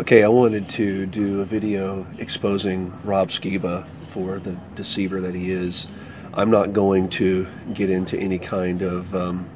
Okay, 0.00 0.22
I 0.22 0.28
wanted 0.28 0.68
to 0.70 1.06
do 1.06 1.40
a 1.40 1.44
video 1.44 2.06
exposing 2.18 2.96
Rob 3.02 3.30
Skiba 3.30 3.84
for 3.84 4.38
the 4.38 4.56
deceiver 4.76 5.20
that 5.20 5.34
he 5.34 5.50
is. 5.50 5.88
I'm 6.34 6.52
not 6.52 6.72
going 6.72 7.08
to 7.10 7.48
get 7.74 7.90
into 7.90 8.16
any 8.16 8.38
kind 8.38 8.82
of 8.82 9.12
um, 9.16 9.48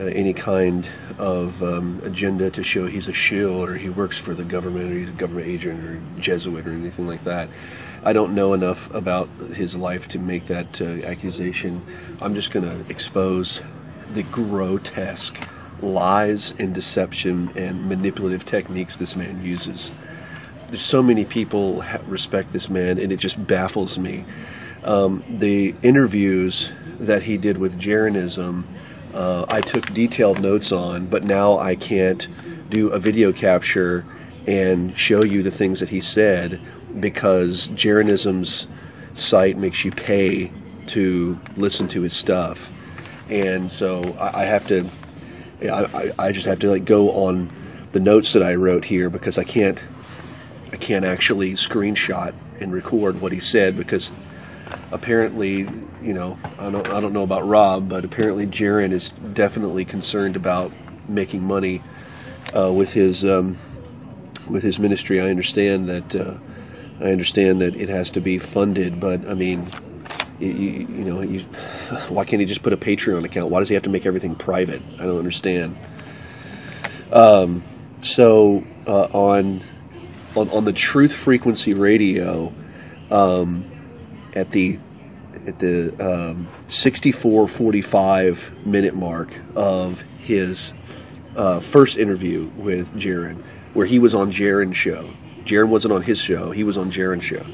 uh, 0.00 0.06
any 0.06 0.34
kind 0.34 0.88
of 1.16 1.62
um, 1.62 2.00
agenda 2.02 2.50
to 2.50 2.64
show 2.64 2.88
he's 2.88 3.06
a 3.06 3.12
shill 3.12 3.64
or 3.64 3.76
he 3.76 3.88
works 3.88 4.18
for 4.18 4.34
the 4.34 4.42
government 4.42 4.90
or 4.90 4.98
he's 4.98 5.10
a 5.10 5.12
government 5.12 5.46
agent 5.46 5.84
or 5.84 6.20
Jesuit 6.20 6.66
or 6.66 6.72
anything 6.72 7.06
like 7.06 7.22
that. 7.22 7.48
I 8.02 8.12
don't 8.12 8.34
know 8.34 8.54
enough 8.54 8.92
about 8.92 9.28
his 9.54 9.76
life 9.76 10.08
to 10.08 10.18
make 10.18 10.46
that 10.46 10.82
uh, 10.82 11.06
accusation. 11.06 11.86
I'm 12.20 12.34
just 12.34 12.50
going 12.50 12.68
to 12.68 12.90
expose 12.90 13.62
the 14.12 14.24
grotesque 14.24 15.48
lies 15.82 16.54
and 16.58 16.74
deception 16.74 17.50
and 17.56 17.88
manipulative 17.88 18.44
techniques 18.44 18.96
this 18.96 19.16
man 19.16 19.44
uses. 19.44 19.90
There's 20.68 20.82
so 20.82 21.02
many 21.02 21.24
people 21.24 21.84
respect 22.06 22.52
this 22.52 22.70
man, 22.70 22.98
and 22.98 23.12
it 23.12 23.16
just 23.16 23.46
baffles 23.46 23.98
me. 23.98 24.24
Um, 24.84 25.22
the 25.28 25.74
interviews 25.82 26.72
that 26.98 27.22
he 27.22 27.36
did 27.36 27.58
with 27.58 27.78
Jeranism, 27.78 28.64
uh, 29.12 29.44
I 29.48 29.60
took 29.60 29.92
detailed 29.92 30.40
notes 30.40 30.72
on, 30.72 31.06
but 31.06 31.24
now 31.24 31.58
I 31.58 31.74
can't 31.76 32.26
do 32.70 32.88
a 32.88 32.98
video 32.98 33.32
capture 33.32 34.04
and 34.46 34.96
show 34.96 35.22
you 35.22 35.42
the 35.42 35.50
things 35.50 35.80
that 35.80 35.88
he 35.88 36.00
said 36.00 36.60
because 37.00 37.68
Jeranism's 37.70 38.66
site 39.14 39.56
makes 39.56 39.84
you 39.84 39.90
pay 39.90 40.50
to 40.86 41.38
listen 41.56 41.86
to 41.88 42.02
his 42.02 42.14
stuff, 42.14 42.72
and 43.30 43.70
so 43.70 44.02
I, 44.18 44.42
I 44.42 44.44
have 44.44 44.66
to 44.68 44.88
I, 45.70 46.12
I 46.18 46.32
just 46.32 46.46
have 46.46 46.58
to 46.60 46.70
like 46.70 46.84
go 46.84 47.10
on 47.26 47.50
the 47.92 48.00
notes 48.00 48.32
that 48.32 48.42
I 48.42 48.54
wrote 48.54 48.84
here 48.84 49.10
because 49.10 49.38
I 49.38 49.44
can't 49.44 49.78
I 50.72 50.76
can't 50.76 51.04
actually 51.04 51.52
screenshot 51.52 52.34
and 52.60 52.72
record 52.72 53.20
what 53.20 53.32
he 53.32 53.40
said 53.40 53.76
because 53.76 54.14
apparently 54.90 55.68
you 56.02 56.14
know 56.14 56.38
I 56.58 56.70
don't 56.70 56.88
I 56.88 57.00
don't 57.00 57.12
know 57.12 57.22
about 57.22 57.46
Rob 57.46 57.88
but 57.88 58.04
apparently 58.04 58.46
Jeran 58.46 58.92
is 58.92 59.10
definitely 59.10 59.84
concerned 59.84 60.36
about 60.36 60.72
making 61.08 61.42
money 61.42 61.82
uh, 62.56 62.72
with 62.72 62.92
his 62.92 63.24
um, 63.24 63.58
with 64.48 64.62
his 64.62 64.78
ministry. 64.78 65.20
I 65.20 65.30
understand 65.30 65.88
that 65.88 66.16
uh, 66.16 66.38
I 67.00 67.10
understand 67.10 67.60
that 67.60 67.74
it 67.76 67.88
has 67.88 68.10
to 68.12 68.20
be 68.20 68.38
funded, 68.38 69.00
but 69.00 69.28
I 69.28 69.34
mean 69.34 69.66
you, 70.46 70.86
you, 70.88 71.04
know, 71.04 71.20
you, 71.20 71.40
why 72.08 72.24
can't 72.24 72.40
he 72.40 72.46
just 72.46 72.62
put 72.62 72.72
a 72.72 72.76
Patreon 72.76 73.24
account? 73.24 73.50
Why 73.50 73.60
does 73.60 73.68
he 73.68 73.74
have 73.74 73.84
to 73.84 73.90
make 73.90 74.06
everything 74.06 74.34
private? 74.34 74.82
I 74.94 75.04
don't 75.04 75.18
understand. 75.18 75.76
Um, 77.12 77.62
so 78.00 78.64
uh, 78.86 79.04
on, 79.12 79.62
on 80.34 80.48
on 80.50 80.64
the 80.64 80.72
Truth 80.72 81.12
Frequency 81.12 81.74
Radio, 81.74 82.52
um, 83.10 83.64
at 84.34 84.50
the 84.50 84.78
at 85.46 85.58
the 85.58 85.90
um, 86.00 86.48
64:45 86.68 88.66
minute 88.66 88.94
mark 88.94 89.34
of 89.54 90.02
his 90.18 90.72
uh, 91.36 91.60
first 91.60 91.98
interview 91.98 92.50
with 92.56 92.92
Jeran, 92.94 93.36
where 93.74 93.86
he 93.86 93.98
was 93.98 94.14
on 94.14 94.30
Jeran's 94.30 94.76
show. 94.76 95.12
Jeran 95.44 95.68
wasn't 95.68 95.92
on 95.92 96.02
his 96.02 96.18
show; 96.20 96.50
he 96.50 96.64
was 96.64 96.78
on 96.78 96.90
Jeran's 96.90 97.24
show. 97.24 97.44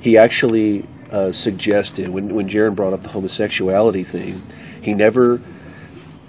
He 0.00 0.16
actually 0.16 0.84
uh, 1.10 1.32
suggested 1.32 2.08
when 2.08 2.34
when 2.34 2.48
Jeran 2.48 2.74
brought 2.74 2.92
up 2.92 3.02
the 3.02 3.08
homosexuality 3.08 4.04
thing, 4.04 4.42
he 4.80 4.94
never 4.94 5.40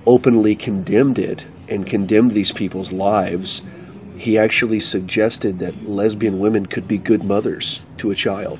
openly 0.05 0.55
condemned 0.55 1.19
it 1.19 1.47
and 1.67 1.85
condemned 1.85 2.31
these 2.31 2.51
people's 2.51 2.91
lives. 2.91 3.63
He 4.17 4.37
actually 4.37 4.79
suggested 4.79 5.59
that 5.59 5.87
lesbian 5.87 6.39
women 6.39 6.65
could 6.65 6.87
be 6.87 6.97
good 6.97 7.23
mothers 7.23 7.85
to 7.97 8.11
a 8.11 8.15
child. 8.15 8.59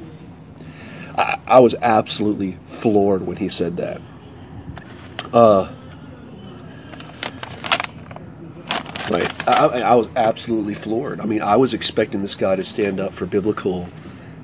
I, 1.18 1.40
I 1.46 1.60
was 1.60 1.76
absolutely 1.82 2.58
floored 2.66 3.28
when 3.28 3.38
he 3.38 3.50
said 3.50 3.78
that. 3.78 4.02
Uh, 5.34 5.72
right. 9.10 9.48
I, 9.48 9.82
I 9.82 9.96
was 9.96 10.10
absolutely 10.16 10.74
floored. 10.74 11.20
I 11.20 11.26
mean, 11.26 11.42
I 11.42 11.58
was 11.58 11.74
expecting 11.74 12.22
this 12.22 12.36
guy 12.36 12.56
to 12.56 12.64
stand 12.64 13.00
up 13.00 13.14
for 13.14 13.26
biblical 13.26 13.88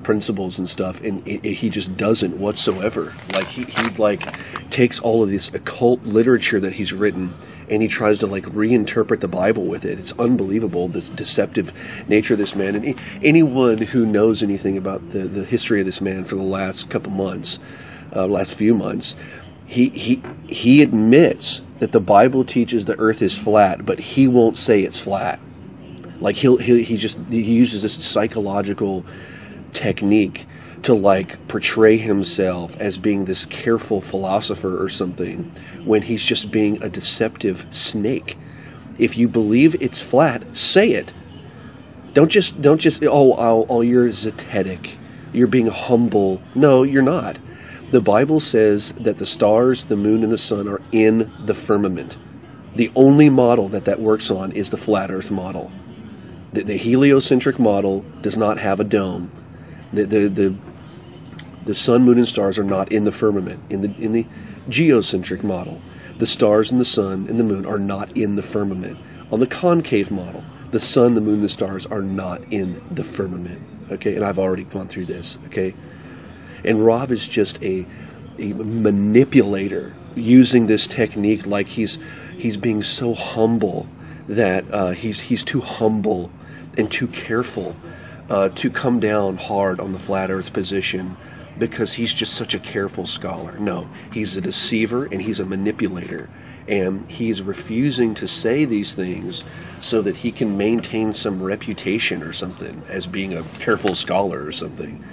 principles 0.08 0.58
and 0.58 0.70
stuff, 0.70 1.02
and 1.02 1.28
it, 1.28 1.46
it, 1.46 1.54
he 1.56 1.70
just 1.70 1.98
doesn't 1.98 2.40
whatsoever. 2.40 3.12
Like 3.34 3.46
he 3.46 3.66
he 3.66 3.90
like 3.98 4.22
takes 4.70 5.02
all 5.02 5.22
of 5.22 5.30
this 5.30 5.54
occult 5.54 6.02
literature 6.06 6.62
that 6.62 6.72
he's 6.72 6.94
written, 6.94 7.34
and 7.70 7.82
he 7.82 7.90
tries 7.90 8.20
to 8.20 8.26
like 8.26 8.46
reinterpret 8.46 9.20
the 9.20 9.28
Bible 9.28 9.66
with 9.66 9.84
it. 9.84 10.00
It's 10.00 10.14
unbelievable 10.18 10.88
this 10.88 11.10
deceptive 11.10 11.74
nature 12.08 12.36
of 12.36 12.40
this 12.40 12.56
man. 12.56 12.76
And 12.76 12.86
he, 12.86 12.96
anyone 13.22 13.80
who 13.80 14.06
knows 14.06 14.42
anything 14.42 14.78
about 14.78 15.10
the 15.10 15.28
the 15.28 15.44
history 15.44 15.82
of 15.82 15.86
this 15.86 16.00
man 16.00 16.24
for 16.24 16.36
the 16.36 16.42
last 16.42 16.90
couple 16.90 17.12
months, 17.12 17.60
uh, 18.16 18.28
last 18.28 18.54
few 18.54 18.74
months, 18.74 19.14
he 19.66 19.90
he 19.90 20.24
he 20.48 20.82
admits 20.82 21.62
that 21.80 21.92
the 21.92 22.00
Bible 22.00 22.46
teaches 22.46 22.86
the 22.86 22.98
Earth 22.98 23.22
is 23.22 23.38
flat, 23.38 23.86
but 23.86 24.00
he 24.00 24.30
won't 24.30 24.56
say 24.56 24.84
it's 24.84 24.98
flat. 24.98 25.38
Like 26.22 26.38
he'll, 26.38 26.56
he 26.56 26.82
he 26.84 26.96
just 26.96 27.18
he 27.30 27.42
uses 27.42 27.82
this 27.82 27.94
psychological 27.94 29.06
technique 29.74 30.46
to 30.84 30.94
like 30.94 31.48
portray 31.48 31.98
himself 31.98 32.78
as 32.78 32.98
being 32.98 33.26
this 33.26 33.46
careful 33.46 34.02
philosopher 34.02 34.82
or 34.82 34.90
something 34.90 35.52
when 35.84 36.02
he's 36.02 36.26
just 36.26 36.52
being 36.52 36.82
a 36.84 36.90
deceptive 36.90 37.68
snake. 37.72 38.38
If 38.98 39.18
you 39.18 39.28
believe 39.28 39.76
it's 39.82 40.02
flat, 40.02 40.56
say 40.56 40.92
it. 40.92 41.14
Don't 42.14 42.30
just 42.30 42.62
don't 42.62 42.80
just 42.80 43.04
oh 43.04 43.34
oh, 43.38 43.66
oh 43.70 43.82
you're 43.82 44.10
zetetic. 44.10 44.96
You're 45.34 45.48
being 45.48 45.68
humble. 45.68 46.42
No, 46.56 46.84
you're 46.84 47.02
not. 47.02 47.38
The 47.92 48.02
Bible 48.02 48.40
says 48.40 48.94
that 48.94 49.18
the 49.18 49.26
stars, 49.26 49.86
the 49.86 49.96
moon, 49.96 50.24
and 50.24 50.32
the 50.32 50.38
sun 50.38 50.68
are 50.68 50.82
in 50.92 51.32
the 51.46 51.54
firmament. 51.54 52.18
The 52.76 52.92
only 52.96 53.30
model 53.30 53.70
that 53.70 53.86
that 53.86 54.00
works 54.00 54.30
on 54.30 54.52
is 54.52 54.70
the 54.70 54.78
flat 54.78 55.12
Earth 55.12 55.32
model. 55.32 55.72
The, 56.54 56.64
the 56.64 56.78
heliocentric 56.78 57.60
model 57.60 58.06
does 58.22 58.38
not 58.38 58.58
have 58.58 58.80
a 58.80 58.84
dome 58.84 59.32
the, 59.94 60.06
the, 60.06 60.28
the, 60.28 60.56
the 61.66 61.76
sun, 61.76 62.04
moon, 62.04 62.18
and 62.18 62.28
stars 62.28 62.58
are 62.58 62.64
not 62.64 62.92
in 62.92 63.04
the 63.04 63.12
firmament. 63.12 63.62
In 63.70 63.82
the, 63.82 63.94
in 63.98 64.12
the 64.12 64.26
geocentric 64.70 65.44
model, 65.44 65.82
the 66.18 66.26
stars 66.26 66.72
and 66.72 66.80
the 66.80 66.86
sun 66.86 67.28
and 67.30 67.40
the 67.40 67.44
moon 67.44 67.66
are 67.66 67.80
not 67.80 68.16
in 68.16 68.36
the 68.36 68.42
firmament. 68.42 68.98
On 69.32 69.40
the 69.40 69.48
concave 69.48 70.10
model, 70.12 70.44
the 70.72 70.80
sun, 70.80 71.14
the 71.14 71.22
moon, 71.22 71.36
and 71.36 71.44
the 71.44 71.50
stars 71.50 71.86
are 71.88 72.02
not 72.02 72.42
in 72.52 72.82
the 72.92 73.04
firmament. 73.04 73.62
Okay, 73.92 74.16
and 74.16 74.26
I've 74.26 74.40
already 74.40 74.64
gone 74.64 74.88
through 74.88 75.06
this. 75.06 75.38
Okay, 75.46 75.74
and 76.64 76.84
Rob 76.84 77.12
is 77.12 77.26
just 77.26 77.62
a 77.64 77.86
a 78.40 78.54
manipulator 78.54 79.96
using 80.16 80.68
this 80.68 80.88
technique 80.88 81.46
like 81.46 81.68
he's 81.68 82.00
he's 82.38 82.58
being 82.58 82.84
so 82.84 83.14
humble 83.14 83.88
that 84.28 84.66
uh, 84.74 84.92
he's 84.92 85.20
he's 85.20 85.44
too 85.44 85.62
humble 85.62 86.32
and 86.78 86.92
too 86.92 87.08
careful 87.08 87.76
uh, 88.30 88.50
to 88.50 88.70
come 88.70 89.00
down 89.00 89.38
hard 89.38 89.80
on 89.80 89.94
the 89.94 90.00
flat 90.00 90.30
earth 90.30 90.54
position 90.54 91.16
because 91.58 91.94
he's 91.94 92.14
just 92.14 92.34
such 92.34 92.54
a 92.54 92.60
careful 92.60 93.06
scholar. 93.06 93.58
No, 93.58 93.90
he's 94.12 94.38
a 94.38 94.42
deceiver 94.42 95.06
and 95.06 95.22
he's 95.22 95.40
a 95.40 95.46
manipulator. 95.46 96.30
And 96.68 97.10
he's 97.10 97.42
refusing 97.42 98.14
to 98.16 98.28
say 98.28 98.66
these 98.66 98.94
things 98.94 99.46
so 99.80 100.02
that 100.02 100.18
he 100.18 100.32
can 100.32 100.58
maintain 100.58 101.14
some 101.14 101.42
reputation 101.42 102.22
or 102.22 102.34
something 102.34 102.84
as 102.90 103.08
being 103.08 103.34
a 103.34 103.44
careful 103.60 103.96
scholar 103.96 104.46
or 104.46 104.52
something. 104.52 105.04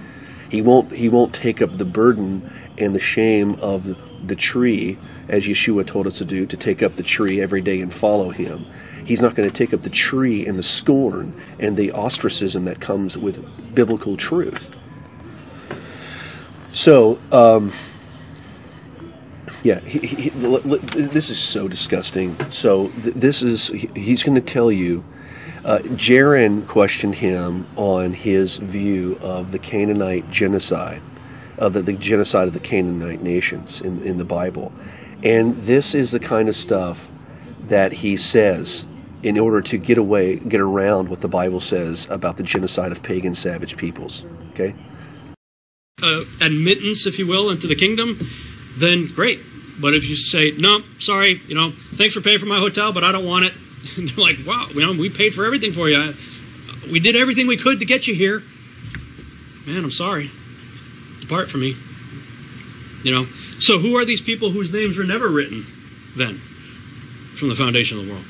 He 0.51 0.63
won't 0.63 0.93
he 0.93 1.09
won't 1.09 1.33
take 1.33 1.63
up 1.63 1.79
the 1.79 1.85
burden 1.85 2.51
and 2.77 2.95
the 2.95 3.01
shame 3.01 3.57
of 3.61 3.97
the 4.27 4.37
tree, 4.37 4.99
as 5.29 5.45
Yeshua 5.45 5.87
told 5.87 6.07
us 6.07 6.19
to 6.19 6.25
do, 6.25 6.47
to 6.47 6.57
take 6.57 6.83
up 6.83 6.97
the 6.97 7.03
tree 7.03 7.41
every 7.41 7.61
day 7.61 7.81
and 7.81 7.93
follow 7.93 8.31
him. 8.31 8.67
He's 9.05 9.21
not 9.21 9.35
going 9.35 9.49
to 9.49 9.55
take 9.55 9.73
up 9.75 9.83
the 9.83 9.91
tree 9.91 10.47
and 10.47 10.59
the 10.59 10.63
scorn 10.63 11.33
and 11.59 11.77
the 11.77 11.93
ostracism 11.93 12.65
that 12.65 12.81
comes 12.81 13.17
with 13.17 13.45
biblical 13.75 14.17
truth. 14.17 14.75
So, 16.73 17.19
um, 17.31 17.73
yeah, 19.63 19.81
he, 19.81 19.99
he, 19.99 20.29
this 20.31 21.31
is 21.31 21.39
so 21.39 21.69
disgusting. 21.69 22.35
So, 22.51 22.89
th- 22.89 23.15
this 23.15 23.43
is, 23.43 23.69
he's 23.95 24.23
going 24.23 24.35
to 24.37 24.53
tell 24.53 24.73
you 24.73 25.05
Uh, 25.65 25.79
Jeran 25.97 26.67
questioned 26.67 27.15
him 27.15 27.67
on 27.77 28.13
his 28.13 28.59
view 28.59 29.17
of 29.23 29.51
the 29.51 29.59
Canaanite 29.59 30.31
genocide, 30.31 31.01
of 31.57 31.73
the, 31.73 31.81
the 31.81 31.95
genocide 31.95 32.49
of 32.49 32.53
the 32.53 32.61
Canaanite 32.61 33.23
nations 33.23 33.81
in, 33.81 34.03
in 34.03 34.19
the 34.19 34.27
Bible. 34.27 34.73
And 35.23 35.57
this 35.65 35.95
is 35.95 36.11
the 36.11 36.21
kind 36.21 36.51
of 36.51 36.55
stuff 36.55 37.11
that 37.69 37.93
he 37.93 38.19
says 38.19 38.85
in 39.25 39.39
order 39.39 39.63
to 39.63 39.79
get 39.79 39.97
away, 39.97 40.37
get 40.37 40.61
around 40.61 41.09
what 41.09 41.23
the 41.23 41.29
Bible 41.29 41.59
says 41.59 42.07
about 42.11 42.37
the 42.37 42.43
genocide 42.43 42.93
of 42.93 43.03
pagan 43.03 43.35
savage 43.35 43.75
peoples. 43.79 44.27
Okay? 44.51 44.75
Uh, 46.03 46.21
admittance, 46.43 47.07
if 47.07 47.19
you 47.19 47.27
will, 47.27 47.49
into 47.49 47.67
the 47.67 47.75
kingdom, 47.75 48.19
then 48.77 49.07
great. 49.07 49.41
But 49.81 49.95
if 49.95 50.07
you 50.07 50.15
say, 50.15 50.53
no, 50.59 50.83
sorry, 50.99 51.41
you 51.49 51.55
know, 51.55 51.71
thanks 51.71 52.13
for 52.13 52.21
paying 52.21 52.39
for 52.39 52.45
my 52.45 52.59
hotel, 52.59 52.93
but 52.93 53.03
I 53.03 53.13
don't 53.13 53.25
want 53.25 53.47
it, 53.47 53.55
and 53.97 54.11
they're 54.11 54.23
like, 54.23 54.37
wow, 54.47 54.69
you 54.75 54.81
know, 54.81 54.93
we 54.93 55.09
paid 55.09 55.33
for 55.33 55.47
everything 55.47 55.73
for 55.73 55.89
you. 55.89 56.13
We 56.93 57.01
did 57.01 57.17
everything 57.17 57.47
we 57.47 57.57
could 57.57 57.81
to 57.81 57.87
get 57.87 58.07
you 58.07 58.15
here. 58.15 58.43
Man, 59.67 59.83
I'm 59.83 59.91
sorry. 59.91 60.31
Depart 61.21 61.51
from 61.51 61.63
me. 61.63 61.75
You 63.03 63.15
know, 63.15 63.25
so 63.59 63.79
who 63.79 63.97
are 63.97 64.05
these 64.05 64.21
people 64.21 64.51
whose 64.51 64.71
names 64.71 64.99
were 64.99 65.05
never 65.05 65.29
written 65.29 65.65
then 66.15 66.37
from 67.39 67.49
the 67.49 67.55
foundation 67.55 67.99
of 67.99 68.05
the 68.05 68.13
world? 68.13 68.25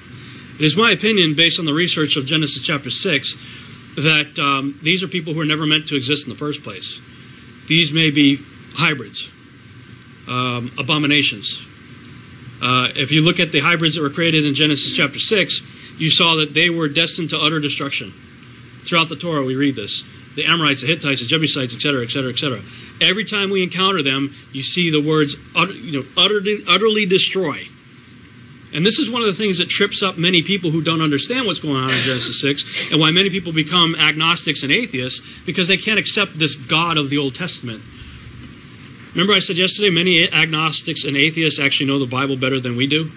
It 0.58 0.64
is 0.64 0.76
my 0.76 0.92
opinion, 0.92 1.34
based 1.34 1.58
on 1.58 1.64
the 1.64 1.74
research 1.74 2.16
of 2.16 2.26
Genesis 2.26 2.62
chapter 2.62 2.88
6, 2.88 3.34
that 3.96 4.38
um, 4.38 4.78
these 4.82 5.02
are 5.02 5.08
people 5.08 5.34
who 5.34 5.40
are 5.40 5.44
never 5.44 5.66
meant 5.66 5.88
to 5.88 5.96
exist 5.96 6.26
in 6.26 6.32
the 6.32 6.38
first 6.38 6.62
place. 6.62 7.00
These 7.66 7.92
may 7.92 8.10
be 8.10 8.38
hybrids, 8.74 9.30
um, 10.28 10.70
abominations. 10.78 11.60
Uh, 12.62 12.88
if 12.94 13.10
you 13.10 13.20
look 13.20 13.40
at 13.40 13.50
the 13.50 13.60
hybrids 13.60 13.96
that 13.96 14.02
were 14.02 14.10
created 14.10 14.46
in 14.46 14.54
Genesis 14.54 14.92
chapter 14.92 15.18
6, 15.18 15.60
you 15.98 16.08
saw 16.08 16.36
that 16.36 16.54
they 16.54 16.70
were 16.70 16.88
destined 16.88 17.30
to 17.30 17.38
utter 17.38 17.58
destruction. 17.58 18.12
Throughout 18.84 19.08
the 19.08 19.16
Torah, 19.16 19.44
we 19.44 19.56
read 19.56 19.74
this 19.74 20.04
the 20.36 20.44
Amorites, 20.44 20.80
the 20.80 20.88
Hittites, 20.88 21.20
the 21.20 21.26
Jebusites, 21.26 21.74
etc., 21.74 22.02
etc., 22.02 22.30
etc. 22.30 22.60
Every 23.00 23.24
time 23.24 23.50
we 23.50 23.62
encounter 23.62 24.02
them, 24.02 24.34
you 24.52 24.62
see 24.62 24.90
the 24.90 25.00
words 25.00 25.36
you 25.54 26.00
know, 26.00 26.06
utterly, 26.16 26.64
utterly 26.68 27.06
destroy. 27.06 27.68
And 28.74 28.84
this 28.84 28.98
is 28.98 29.08
one 29.08 29.22
of 29.22 29.28
the 29.28 29.34
things 29.34 29.58
that 29.58 29.68
trips 29.68 30.02
up 30.02 30.18
many 30.18 30.42
people 30.42 30.70
who 30.70 30.82
don't 30.82 31.00
understand 31.00 31.46
what's 31.46 31.60
going 31.60 31.76
on 31.76 31.90
in 31.90 31.96
Genesis 31.98 32.40
6 32.40 32.90
and 32.90 33.00
why 33.00 33.12
many 33.12 33.30
people 33.30 33.52
become 33.52 33.94
agnostics 33.94 34.64
and 34.64 34.72
atheists 34.72 35.22
because 35.46 35.68
they 35.68 35.76
can't 35.76 35.98
accept 35.98 36.40
this 36.40 36.56
God 36.56 36.96
of 36.96 37.08
the 37.08 37.16
Old 37.16 37.36
Testament. 37.36 37.82
Remember, 39.14 39.32
I 39.32 39.38
said 39.38 39.56
yesterday 39.56 39.90
many 39.90 40.30
agnostics 40.30 41.04
and 41.04 41.16
atheists 41.16 41.60
actually 41.60 41.86
know 41.86 42.00
the 42.00 42.06
Bible 42.06 42.36
better 42.36 42.58
than 42.58 42.76
we 42.76 42.88
do? 42.88 43.12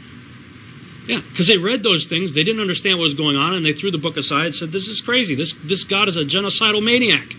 Yeah, 1.07 1.21
because 1.31 1.47
they 1.47 1.57
read 1.57 1.81
those 1.81 2.05
things, 2.05 2.35
they 2.35 2.43
didn't 2.43 2.61
understand 2.61 2.99
what 2.99 3.03
was 3.03 3.13
going 3.15 3.35
on, 3.35 3.55
and 3.55 3.65
they 3.65 3.73
threw 3.73 3.89
the 3.89 3.97
book 3.97 4.15
aside 4.15 4.47
and 4.47 4.55
said, 4.55 4.71
This 4.71 4.87
is 4.87 5.01
crazy. 5.01 5.33
This, 5.33 5.53
this 5.53 5.85
God 5.85 6.07
is 6.07 6.17
a 6.17 6.25
genocidal 6.25 6.83
maniac. 6.83 7.33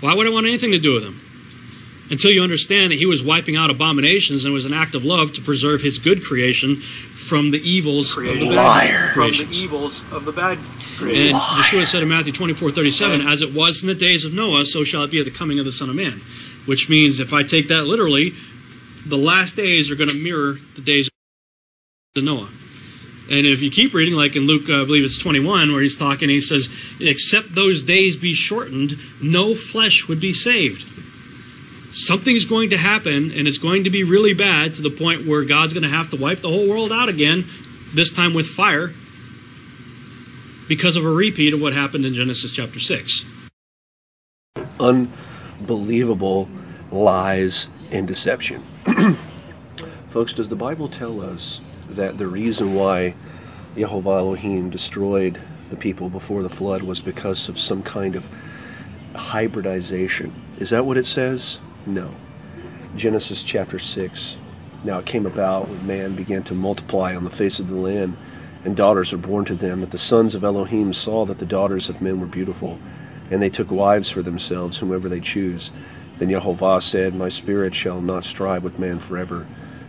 Why 0.00 0.14
would 0.14 0.26
I 0.26 0.30
want 0.30 0.46
anything 0.46 0.72
to 0.72 0.78
do 0.78 0.94
with 0.94 1.04
him? 1.04 1.20
Until 2.10 2.30
you 2.30 2.42
understand 2.42 2.92
that 2.92 2.98
he 2.98 3.06
was 3.06 3.22
wiping 3.22 3.56
out 3.56 3.70
abominations 3.70 4.44
and 4.44 4.52
it 4.52 4.54
was 4.54 4.66
an 4.66 4.74
act 4.74 4.94
of 4.94 5.04
love 5.04 5.32
to 5.34 5.40
preserve 5.40 5.80
his 5.80 5.98
good 5.98 6.22
creation 6.22 6.76
from 6.76 7.50
the 7.50 7.58
evils 7.58 8.12
creation. 8.12 8.42
of 8.42 8.48
the 8.48 8.54
bad 8.54 9.14
From 9.14 9.30
the 9.30 9.48
evils 9.50 10.12
of 10.12 10.24
the 10.26 10.32
bad 10.32 10.58
creation. 10.98 11.34
And 11.34 11.40
Yeshua 11.40 11.86
said 11.86 12.02
in 12.02 12.08
Matthew 12.10 12.32
24, 12.32 12.70
37, 12.70 13.26
As 13.26 13.40
it 13.40 13.54
was 13.54 13.82
in 13.82 13.88
the 13.88 13.94
days 13.94 14.24
of 14.24 14.34
Noah, 14.34 14.66
so 14.66 14.84
shall 14.84 15.02
it 15.04 15.10
be 15.10 15.18
at 15.18 15.24
the 15.24 15.30
coming 15.30 15.58
of 15.58 15.64
the 15.64 15.72
Son 15.72 15.88
of 15.88 15.96
Man. 15.96 16.20
Which 16.66 16.88
means, 16.88 17.20
if 17.20 17.32
I 17.32 17.42
take 17.42 17.68
that 17.68 17.84
literally, 17.84 18.32
the 19.06 19.18
last 19.18 19.56
days 19.56 19.90
are 19.90 19.96
going 19.96 20.10
to 20.10 20.22
mirror 20.22 20.56
the 20.74 20.82
days 20.82 21.10
of 22.16 22.22
Noah. 22.22 22.48
And 23.30 23.46
if 23.46 23.62
you 23.62 23.70
keep 23.70 23.94
reading, 23.94 24.14
like 24.14 24.36
in 24.36 24.42
Luke, 24.42 24.68
uh, 24.68 24.82
I 24.82 24.84
believe 24.84 25.04
it's 25.04 25.18
21, 25.18 25.72
where 25.72 25.80
he's 25.80 25.96
talking, 25.96 26.28
he 26.28 26.42
says, 26.42 26.68
Except 27.00 27.54
those 27.54 27.82
days 27.82 28.16
be 28.16 28.34
shortened, 28.34 28.98
no 29.22 29.54
flesh 29.54 30.06
would 30.08 30.20
be 30.20 30.34
saved 30.34 30.86
something's 31.94 32.44
going 32.44 32.70
to 32.70 32.76
happen 32.76 33.30
and 33.30 33.46
it's 33.46 33.58
going 33.58 33.84
to 33.84 33.90
be 33.90 34.02
really 34.02 34.34
bad 34.34 34.74
to 34.74 34.82
the 34.82 34.90
point 34.90 35.26
where 35.26 35.44
God's 35.44 35.72
going 35.72 35.84
to 35.84 35.88
have 35.88 36.10
to 36.10 36.16
wipe 36.16 36.40
the 36.40 36.48
whole 36.48 36.68
world 36.68 36.92
out 36.92 37.08
again, 37.08 37.44
this 37.94 38.12
time 38.12 38.34
with 38.34 38.46
fire, 38.46 38.92
because 40.68 40.96
of 40.96 41.04
a 41.04 41.10
repeat 41.10 41.54
of 41.54 41.60
what 41.60 41.72
happened 41.72 42.04
in 42.04 42.14
Genesis 42.14 42.52
chapter 42.52 42.80
6. 42.80 43.24
Unbelievable 44.80 46.48
lies 46.90 47.68
and 47.90 48.08
deception. 48.08 48.62
Folks, 50.08 50.34
does 50.34 50.48
the 50.48 50.56
Bible 50.56 50.88
tell 50.88 51.20
us 51.20 51.60
that 51.90 52.18
the 52.18 52.26
reason 52.26 52.74
why 52.74 53.14
Jehovah 53.76 54.10
Elohim 54.10 54.70
destroyed 54.70 55.40
the 55.70 55.76
people 55.76 56.08
before 56.08 56.42
the 56.42 56.48
flood 56.48 56.82
was 56.82 57.00
because 57.00 57.48
of 57.48 57.58
some 57.58 57.82
kind 57.82 58.16
of 58.16 58.28
hybridization? 59.14 60.32
Is 60.58 60.70
that 60.70 60.86
what 60.86 60.96
it 60.96 61.06
says? 61.06 61.60
No. 61.86 62.14
Genesis 62.96 63.42
chapter 63.42 63.78
6. 63.78 64.38
Now 64.84 65.00
it 65.00 65.06
came 65.06 65.26
about 65.26 65.68
when 65.68 65.86
man 65.86 66.14
began 66.14 66.42
to 66.44 66.54
multiply 66.54 67.14
on 67.14 67.24
the 67.24 67.30
face 67.30 67.60
of 67.60 67.68
the 67.68 67.74
land, 67.74 68.16
and 68.64 68.74
daughters 68.74 69.12
were 69.12 69.18
born 69.18 69.44
to 69.44 69.54
them, 69.54 69.80
that 69.80 69.90
the 69.90 69.98
sons 69.98 70.34
of 70.34 70.44
Elohim 70.44 70.94
saw 70.94 71.26
that 71.26 71.38
the 71.38 71.44
daughters 71.44 71.90
of 71.90 72.00
men 72.00 72.20
were 72.20 72.26
beautiful, 72.26 72.78
and 73.30 73.42
they 73.42 73.50
took 73.50 73.70
wives 73.70 74.08
for 74.08 74.22
themselves, 74.22 74.78
whomever 74.78 75.10
they 75.10 75.20
choose. 75.20 75.72
Then 76.16 76.30
Jehovah 76.30 76.80
said, 76.80 77.14
My 77.14 77.28
spirit 77.28 77.74
shall 77.74 78.00
not 78.00 78.24
strive 78.24 78.64
with 78.64 78.78
man 78.78 78.98
forever, 78.98 79.46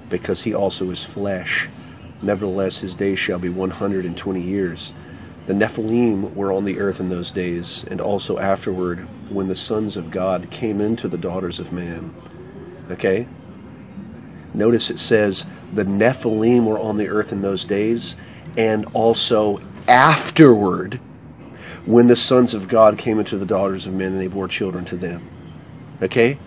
because 0.10 0.44
he 0.44 0.54
also 0.54 0.90
is 0.90 1.04
flesh. 1.06 1.70
Nevertheless, 2.22 2.80
his 2.80 2.96
days 2.96 3.20
shall 3.20 3.40
be 3.40 3.50
one 3.50 3.70
hundred 3.70 4.06
and 4.06 4.18
twenty 4.18 4.42
years. 4.42 4.92
The 5.46 5.54
Nephilim 5.54 6.34
were 6.34 6.52
on 6.52 6.66
the 6.66 6.80
earth 6.80 7.00
in 7.00 7.10
those 7.10 7.32
days, 7.32 7.86
and 7.86 8.02
also 8.02 8.40
afterward, 8.40 9.00
when 9.30 9.48
the 9.48 9.56
sons 9.56 9.96
of 9.96 10.10
God 10.10 10.50
came 10.50 10.82
into 10.82 11.08
the 11.08 11.20
daughters 11.20 11.60
of 11.60 11.72
man. 11.72 12.14
Okay? 12.90 13.28
Notice 14.56 14.90
it 14.90 14.98
says 14.98 15.46
the 15.72 15.86
Nephilim 15.86 16.66
were 16.66 16.80
on 16.80 16.98
the 16.98 17.10
earth 17.10 17.32
in 17.32 17.42
those 17.42 17.64
days, 17.64 18.16
and 18.58 18.86
also 18.94 19.60
afterward, 19.88 21.00
when 21.86 22.08
the 22.08 22.16
sons 22.16 22.56
of 22.56 22.68
God 22.68 22.98
came 22.98 23.20
into 23.20 23.38
the 23.38 23.46
daughters 23.46 23.86
of 23.86 23.94
men 23.94 24.14
and 24.14 24.22
they 24.22 24.28
bore 24.28 24.48
children 24.48 24.84
to 24.86 24.96
them. 24.96 25.30
Okay? 26.02 26.40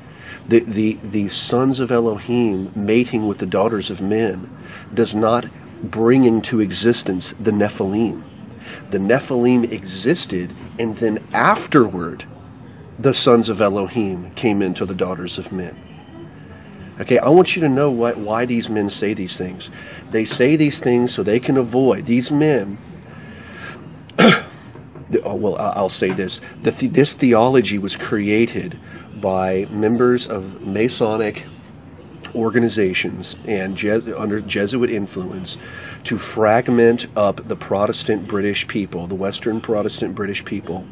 The, 0.49 0.61
the, 0.61 0.95
the 1.05 1.29
sons 1.29 1.79
of 1.79 1.93
Elohim 1.93 2.73
mating 2.75 3.29
with 3.29 3.39
the 3.39 3.47
daughters 3.47 3.91
of 3.91 4.03
men 4.03 4.51
does 4.93 5.15
not 5.15 5.47
bring 5.85 6.25
into 6.25 6.59
existence 6.61 7.33
the 7.39 7.53
Nephilim 7.53 8.25
the 8.91 8.99
Nephilim 8.99 9.71
existed, 9.71 10.53
and 10.79 10.97
then 10.97 11.19
afterward, 11.33 12.25
the 12.99 13.15
sons 13.15 13.49
of 13.49 13.61
Elohim 13.61 14.31
came 14.33 14.63
into 14.63 14.85
the 14.85 14.95
daughters 14.95 15.39
of 15.39 15.53
men. 15.53 15.77
Okay, 17.01 17.19
I 17.19 17.29
want 17.29 17.55
you 17.55 17.63
to 17.63 17.69
know 17.69 17.91
what, 17.93 18.17
why 18.19 18.45
these 18.45 18.69
men 18.69 18.91
say 18.91 19.15
these 19.15 19.39
things. 19.39 19.71
They 20.11 20.25
say 20.25 20.57
these 20.57 20.81
things 20.81 21.15
so 21.15 21.23
they 21.23 21.39
can 21.39 21.57
avoid, 21.57 22.07
these 22.07 22.33
men, 22.33 22.77
oh, 24.19 25.35
well, 25.35 25.57
I'll 25.57 25.89
say 25.89 26.11
this. 26.11 26.41
The, 26.63 26.71
this 26.71 27.15
theology 27.15 27.79
was 27.79 27.95
created 27.95 28.79
by 29.21 29.67
members 29.71 30.27
of 30.27 30.63
Masonic 30.67 31.45
organizations 32.35 33.37
and 33.47 33.83
under 34.17 34.41
Jesuit 34.41 34.91
influence 34.91 35.57
to 36.05 36.19
fragment 36.19 37.07
up 37.17 37.47
the 37.49 37.57
Protestant 37.57 38.29
British 38.29 38.67
people, 38.69 39.07
the 39.07 39.15
Western 39.15 39.61
Protestant 39.61 40.15
British 40.15 40.45
people, 40.45 40.85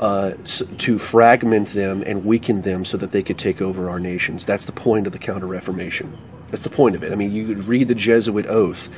uh, 0.00 0.32
to 0.78 0.98
fragment 0.98 1.68
them 1.68 2.02
and 2.04 2.24
weaken 2.24 2.62
them 2.62 2.84
so 2.84 2.96
that 2.96 3.12
they 3.12 3.22
could 3.22 3.38
take 3.38 3.62
over 3.62 3.88
our 3.88 4.00
nations. 4.00 4.44
That's 4.44 4.64
the 4.64 4.72
point 4.72 5.06
of 5.06 5.12
the 5.12 5.18
Counter 5.18 5.46
Reformation. 5.46 6.16
That's 6.50 6.64
the 6.64 6.70
point 6.70 6.96
of 6.96 7.02
it. 7.02 7.12
I 7.12 7.14
mean, 7.14 7.32
you 7.32 7.46
could 7.46 7.66
read 7.68 7.88
the 7.88 7.94
Jesuit 7.94 8.46
oath, 8.46 8.90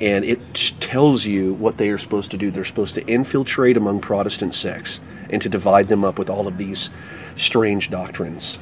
and 0.00 0.24
it 0.24 0.54
tells 0.80 1.24
you 1.24 1.54
what 1.54 1.76
they 1.76 1.90
are 1.90 1.98
supposed 1.98 2.30
to 2.32 2.36
do. 2.36 2.50
They're 2.50 2.64
supposed 2.64 2.94
to 2.96 3.06
infiltrate 3.06 3.76
among 3.76 4.00
Protestant 4.00 4.54
sects 4.54 5.00
and 5.30 5.40
to 5.42 5.48
divide 5.48 5.88
them 5.88 6.04
up 6.04 6.18
with 6.18 6.30
all 6.30 6.48
of 6.48 6.58
these 6.58 6.90
strange 7.36 7.90
doctrines. 7.90 8.58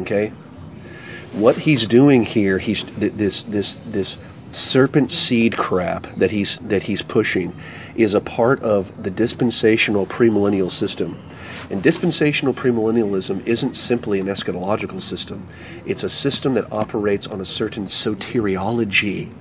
Okay? 0.00 0.32
What 1.36 1.56
he's 1.56 1.86
doing 1.86 2.24
here, 2.24 2.58
he's 2.58 2.84
this 2.84 3.42
this 3.42 3.80
this 3.86 4.18
serpent 4.52 5.12
seed 5.12 5.54
crap 5.56 6.06
that 6.16 6.30
he's 6.30 6.58
that 6.60 6.82
he's 6.82 7.02
pushing 7.02 7.54
is 7.94 8.14
a 8.14 8.20
part 8.20 8.62
of 8.62 9.02
the 9.02 9.10
dispensational 9.10 10.06
premillennial 10.06 10.70
system. 10.70 11.18
And 11.70 11.82
dispensational 11.82 12.54
premillennialism 12.54 13.46
isn't 13.46 13.74
simply 13.74 14.20
an 14.20 14.26
eschatological 14.26 15.00
system. 15.00 15.46
It's 15.84 16.04
a 16.04 16.10
system 16.10 16.54
that 16.54 16.72
operates 16.72 17.26
on 17.26 17.40
a 17.40 17.44
certain 17.44 17.86
soteriology 17.86 19.32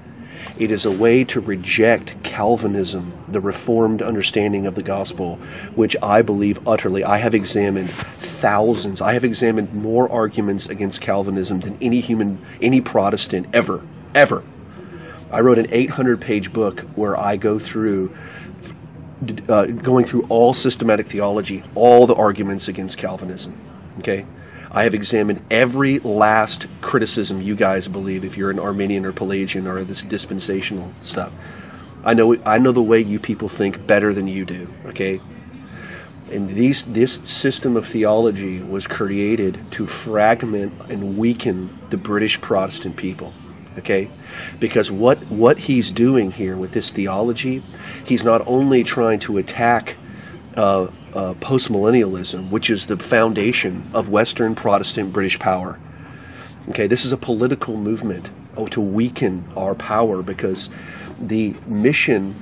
it 0.58 0.72
is 0.72 0.86
a 0.86 0.92
way 0.92 1.24
to 1.26 1.40
reject 1.40 2.22
Calvinism, 2.24 3.14
the 3.28 3.40
Reformed 3.40 4.02
understanding 4.02 4.66
of 4.66 4.76
the 4.76 4.84
gospel, 4.84 5.36
which 5.76 5.96
I 6.02 6.22
believe 6.22 6.66
utterly. 6.68 7.04
I 7.04 7.18
have 7.18 7.34
examined 7.34 7.90
thousands. 7.90 9.02
I 9.02 9.14
have 9.14 9.24
examined 9.24 9.74
more 9.74 10.12
arguments 10.12 10.68
against 10.68 11.02
Calvinism 11.02 11.60
than 11.60 11.78
any 11.82 12.00
human, 12.00 12.40
any 12.62 12.82
Protestant 12.82 13.48
ever, 13.54 13.86
ever. 14.14 14.44
I 15.32 15.42
wrote 15.42 15.58
an 15.58 15.68
800 15.70 16.22
page 16.22 16.54
book 16.54 16.82
where 16.96 17.18
I 17.18 17.38
go 17.38 17.60
through 17.60 18.16
uh, 19.50 19.66
going 19.66 20.06
through 20.06 20.26
all 20.30 20.54
systematic 20.54 21.08
theology, 21.08 21.64
all 21.74 22.06
the 22.06 22.16
arguments 22.16 22.68
against 22.68 22.98
Calvinism. 22.98 23.58
Okay, 24.00 24.26
I 24.72 24.84
have 24.84 24.94
examined 24.94 25.46
every 25.50 26.00
last 26.00 26.68
criticism 26.82 27.42
you 27.42 27.56
guys 27.56 27.88
believe 27.88 28.26
if 28.26 28.38
you're 28.38 28.52
an 28.52 28.60
Arminian 28.60 29.06
or 29.06 29.12
Pelagian 29.12 29.68
or 29.68 29.84
this 29.84 30.04
dispensational 30.04 30.92
stuff. 31.02 31.32
I 32.04 32.14
know 32.14 32.36
I 32.46 32.58
know 32.58 32.72
the 32.72 32.84
way 32.84 33.00
you 33.00 33.20
people 33.20 33.50
think 33.50 33.88
better 33.88 34.14
than 34.14 34.28
you 34.28 34.46
do. 34.46 34.72
Okay, 34.86 35.20
and 36.32 36.50
these 36.50 36.84
this 36.86 37.14
system 37.14 37.78
of 37.78 37.86
theology 37.86 38.62
was 38.62 38.88
created 38.88 39.60
to 39.72 39.86
fragment 39.86 40.74
and 40.90 41.18
weaken 41.18 41.78
the 41.90 41.98
British 41.98 42.40
Protestant 42.42 42.96
people 42.98 43.34
okay 43.78 44.10
because 44.60 44.90
what 44.90 45.18
what 45.28 45.58
he's 45.58 45.92
doing 45.92 46.32
here 46.32 46.56
with 46.56 46.72
this 46.72 46.90
theology 46.90 47.62
he's 48.06 48.24
not 48.24 48.42
only 48.48 48.84
trying 48.84 49.20
to 49.20 49.38
attack 49.38 49.98
uh, 50.56 50.88
uh, 51.16 51.34
postmillennialism 51.36 52.50
which 52.50 52.70
is 52.70 52.88
the 52.88 52.98
foundation 52.98 53.84
of 53.94 54.10
western 54.10 54.54
protestant 54.56 55.14
british 55.14 55.40
power 55.40 55.80
okay 56.70 56.88
this 56.88 57.06
is 57.06 57.12
a 57.12 57.18
political 57.18 57.78
movement 57.78 58.30
oh, 58.58 58.68
to 58.68 58.82
weaken 58.82 59.44
our 59.56 59.76
power 59.76 60.22
because 60.22 60.70
the 61.20 61.54
mission 61.68 62.36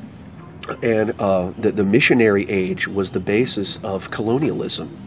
and 0.82 1.13
uh, 1.20 1.51
the, 1.58 1.72
the 1.72 1.84
missionary 1.84 2.50
age 2.50 2.88
was 2.88 3.12
the 3.12 3.20
basis 3.20 3.77
of 3.84 4.10
colonialism 4.12 5.00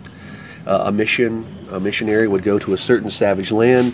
uh, 0.67 0.85
a 0.87 0.93
mission 0.93 1.47
a 1.71 1.81
missionary 1.81 2.29
would 2.29 2.43
go 2.43 2.59
to 2.59 2.73
a 2.73 2.79
certain 2.79 3.11
savage 3.11 3.51
land 3.51 3.93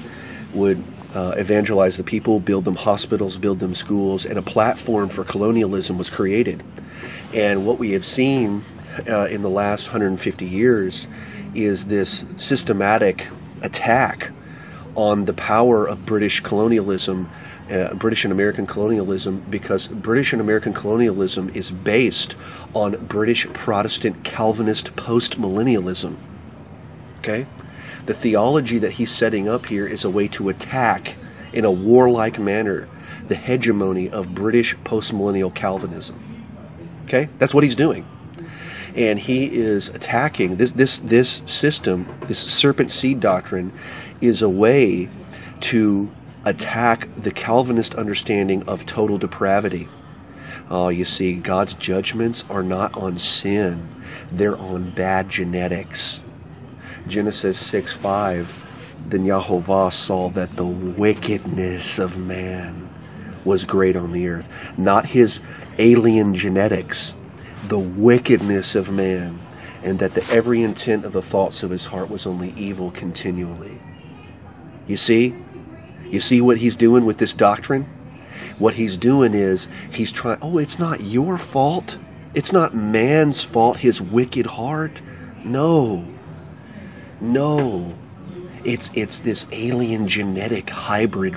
would 0.54 0.82
uh, 1.14 1.34
evangelize 1.36 1.96
the 1.96 2.04
people, 2.04 2.40
build 2.40 2.64
them 2.64 2.74
hospitals, 2.74 3.36
build 3.36 3.58
them 3.58 3.74
schools, 3.74 4.24
and 4.24 4.38
a 4.38 4.42
platform 4.42 5.08
for 5.08 5.24
colonialism 5.24 5.98
was 5.98 6.10
created. 6.10 6.62
And 7.34 7.66
what 7.66 7.78
we 7.78 7.92
have 7.92 8.04
seen 8.04 8.62
uh, 9.08 9.26
in 9.26 9.42
the 9.42 9.50
last 9.50 9.88
150 9.88 10.46
years 10.46 11.08
is 11.54 11.86
this 11.86 12.24
systematic 12.36 13.26
attack 13.62 14.30
on 14.94 15.24
the 15.24 15.32
power 15.32 15.88
of 15.88 16.04
British 16.04 16.40
colonialism, 16.40 17.28
uh, 17.70 17.94
British 17.94 18.24
and 18.24 18.32
American 18.32 18.66
colonialism, 18.66 19.42
because 19.48 19.88
British 19.88 20.32
and 20.32 20.40
American 20.40 20.72
colonialism 20.72 21.50
is 21.54 21.70
based 21.70 22.36
on 22.74 22.92
British 23.06 23.46
Protestant 23.52 24.22
Calvinist 24.24 24.94
postmillennialism. 24.96 26.16
Okay? 27.18 27.46
The 28.06 28.14
theology 28.14 28.78
that 28.78 28.92
he's 28.92 29.10
setting 29.10 29.48
up 29.48 29.66
here 29.66 29.86
is 29.86 30.04
a 30.04 30.10
way 30.10 30.28
to 30.28 30.48
attack, 30.48 31.16
in 31.52 31.64
a 31.64 31.70
warlike 31.70 32.38
manner, 32.38 32.88
the 33.28 33.36
hegemony 33.36 34.10
of 34.10 34.34
British 34.34 34.74
postmillennial 34.78 35.54
Calvinism. 35.54 36.18
Okay? 37.04 37.28
That's 37.38 37.54
what 37.54 37.64
he's 37.64 37.76
doing. 37.76 38.06
And 38.94 39.18
he 39.18 39.46
is 39.46 39.88
attacking 39.88 40.56
this 40.56 40.72
this 40.72 40.98
this 40.98 41.42
system, 41.46 42.06
this 42.26 42.38
serpent 42.38 42.90
seed 42.90 43.20
doctrine 43.20 43.72
is 44.20 44.42
a 44.42 44.48
way 44.48 45.08
to 45.60 46.10
attack 46.44 47.08
the 47.16 47.30
Calvinist 47.30 47.94
understanding 47.94 48.62
of 48.68 48.84
total 48.84 49.18
depravity. 49.18 49.88
Oh, 50.70 50.88
you 50.88 51.04
see, 51.04 51.34
God's 51.34 51.74
judgments 51.74 52.44
are 52.50 52.62
not 52.62 52.96
on 52.96 53.18
sin, 53.18 53.88
they're 54.30 54.56
on 54.56 54.90
bad 54.90 55.28
genetics. 55.28 56.20
Genesis 57.06 57.58
6 57.58 57.92
5, 57.94 58.96
then 59.08 59.24
Yahovah 59.24 59.92
saw 59.92 60.28
that 60.30 60.56
the 60.56 60.66
wickedness 60.66 61.98
of 61.98 62.18
man 62.18 62.88
was 63.44 63.64
great 63.64 63.96
on 63.96 64.12
the 64.12 64.28
earth. 64.28 64.78
Not 64.78 65.06
his 65.06 65.40
alien 65.78 66.34
genetics, 66.34 67.14
the 67.68 67.78
wickedness 67.78 68.74
of 68.74 68.90
man, 68.92 69.40
and 69.82 69.98
that 69.98 70.14
the 70.14 70.28
every 70.32 70.62
intent 70.62 71.04
of 71.04 71.12
the 71.12 71.22
thoughts 71.22 71.62
of 71.62 71.70
his 71.70 71.86
heart 71.86 72.10
was 72.10 72.26
only 72.26 72.52
evil 72.56 72.90
continually. 72.90 73.80
You 74.86 74.96
see? 74.96 75.34
You 76.08 76.20
see 76.20 76.40
what 76.40 76.58
he's 76.58 76.76
doing 76.76 77.04
with 77.04 77.18
this 77.18 77.32
doctrine? 77.32 77.86
What 78.58 78.74
he's 78.74 78.96
doing 78.96 79.34
is 79.34 79.68
he's 79.90 80.12
trying, 80.12 80.38
oh, 80.42 80.58
it's 80.58 80.78
not 80.78 81.00
your 81.00 81.38
fault. 81.38 81.98
It's 82.34 82.52
not 82.52 82.74
man's 82.74 83.42
fault, 83.44 83.78
his 83.78 84.00
wicked 84.00 84.46
heart. 84.46 85.00
No. 85.44 86.06
No, 87.22 87.96
it's 88.64 88.90
it's 88.94 89.20
this 89.20 89.46
alien 89.52 90.08
genetic 90.08 90.68
hybrid 90.68 91.34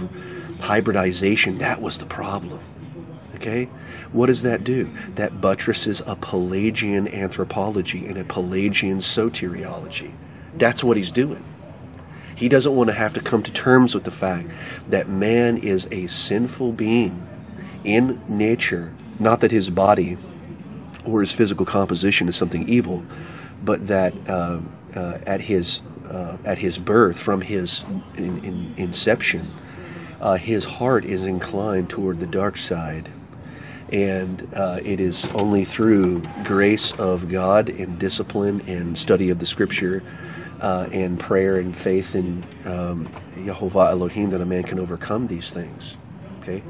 hybridization. 0.60 1.60
That 1.60 1.79
was 1.79 2.00
the 2.00 2.08
problem. 2.08 2.60
Okay, 3.45 3.65
what 4.11 4.25
does 4.25 4.41
that 4.41 4.63
do? 4.63 4.89
That 5.15 5.39
buttresses 5.39 6.01
a 6.07 6.15
Pelagian 6.15 7.07
anthropology 7.07 8.07
and 8.07 8.17
a 8.17 8.23
Pelagian 8.23 8.97
soteriology. 8.97 10.15
That's 10.57 10.83
what 10.83 10.97
he's 10.97 11.11
doing. 11.11 11.43
He 12.35 12.49
doesn't 12.49 12.75
want 12.75 12.89
to 12.89 12.95
have 12.95 13.13
to 13.13 13.21
come 13.21 13.43
to 13.43 13.51
terms 13.51 13.93
with 13.93 14.03
the 14.03 14.09
fact 14.09 14.49
that 14.89 15.09
man 15.09 15.59
is 15.59 15.87
a 15.91 16.07
sinful 16.07 16.71
being 16.71 17.27
in 17.83 18.19
nature, 18.27 18.91
not 19.19 19.41
that 19.41 19.51
his 19.51 19.69
body 19.69 20.17
or 21.05 21.21
his 21.21 21.31
physical 21.31 21.67
composition 21.67 22.27
is 22.27 22.35
something 22.35 22.67
evil, 22.67 23.05
but 23.63 23.85
that 23.85 24.11
um, 24.27 24.75
uh, 24.95 25.19
at 25.27 25.39
his 25.39 25.83
uh, 26.09 26.37
at 26.45 26.57
his 26.57 26.79
birth, 26.79 27.19
from 27.19 27.41
his 27.41 27.85
in, 28.17 28.43
in 28.43 28.73
inception, 28.77 29.47
uh, 30.19 30.35
his 30.35 30.65
heart 30.65 31.05
is 31.05 31.25
inclined 31.25 31.91
toward 31.91 32.19
the 32.19 32.27
dark 32.27 32.57
side, 32.57 33.07
and 33.92 34.48
uh, 34.56 34.80
it 34.84 35.00
is 35.00 35.30
only 35.30 35.63
through 35.63 36.22
grace 36.44 36.92
of 36.94 37.30
God 37.30 37.70
and 37.70 38.00
discipline 38.00 38.62
and 38.68 38.98
study 38.98 39.30
of 39.30 39.39
the 39.39 39.46
Scripture. 39.46 40.04
Uh, 40.62 40.88
and 40.94 41.20
prayer 41.20 41.58
and 41.58 41.75
faith 41.75 42.15
in 42.15 42.42
um, 42.63 43.06
Yehovah 43.36 43.92
Elohim 43.92 44.30
that 44.30 44.39
a 44.39 44.46
man 44.46 44.63
can 44.63 44.80
overcome 44.80 45.27
these 45.27 45.51
things. 45.51 45.98
Okay, 46.39 46.63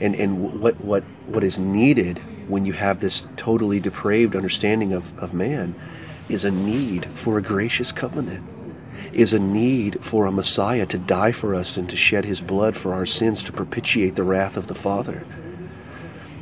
and 0.00 0.16
and 0.16 0.58
what 0.60 0.80
what 0.80 1.04
what 1.26 1.44
is 1.44 1.58
needed 1.58 2.18
when 2.50 2.66
you 2.66 2.72
have 2.72 3.00
this 3.00 3.26
totally 3.36 3.78
depraved 3.78 4.34
understanding 4.34 4.92
of, 4.92 5.16
of 5.18 5.32
man 5.32 5.74
is 6.28 6.44
a 6.44 6.50
need 6.50 7.06
for 7.06 7.38
a 7.38 7.42
gracious 7.42 7.92
covenant, 7.92 8.44
is 9.12 9.32
a 9.32 9.38
need 9.38 10.04
for 10.04 10.26
a 10.26 10.32
Messiah 10.32 10.86
to 10.86 10.98
die 10.98 11.32
for 11.32 11.54
us 11.54 11.76
and 11.76 11.88
to 11.90 11.96
shed 11.96 12.24
his 12.24 12.40
blood 12.40 12.76
for 12.76 12.92
our 12.92 13.06
sins 13.06 13.44
to 13.44 13.52
propitiate 13.52 14.16
the 14.16 14.22
wrath 14.22 14.56
of 14.56 14.66
the 14.66 14.74
Father. 14.74 15.24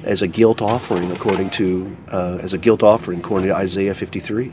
As 0.05 0.23
a 0.23 0.29
guilt 0.29 0.63
offering, 0.63 1.11
according 1.11 1.51
to 1.51 1.97
uh, 2.11 2.39
as 2.41 2.53
a 2.53 2.59
guilt 2.59 2.83
offering, 2.83 3.19
according 3.21 3.49
to 3.49 3.57
Isaiah 3.57 3.95
53, 3.95 4.53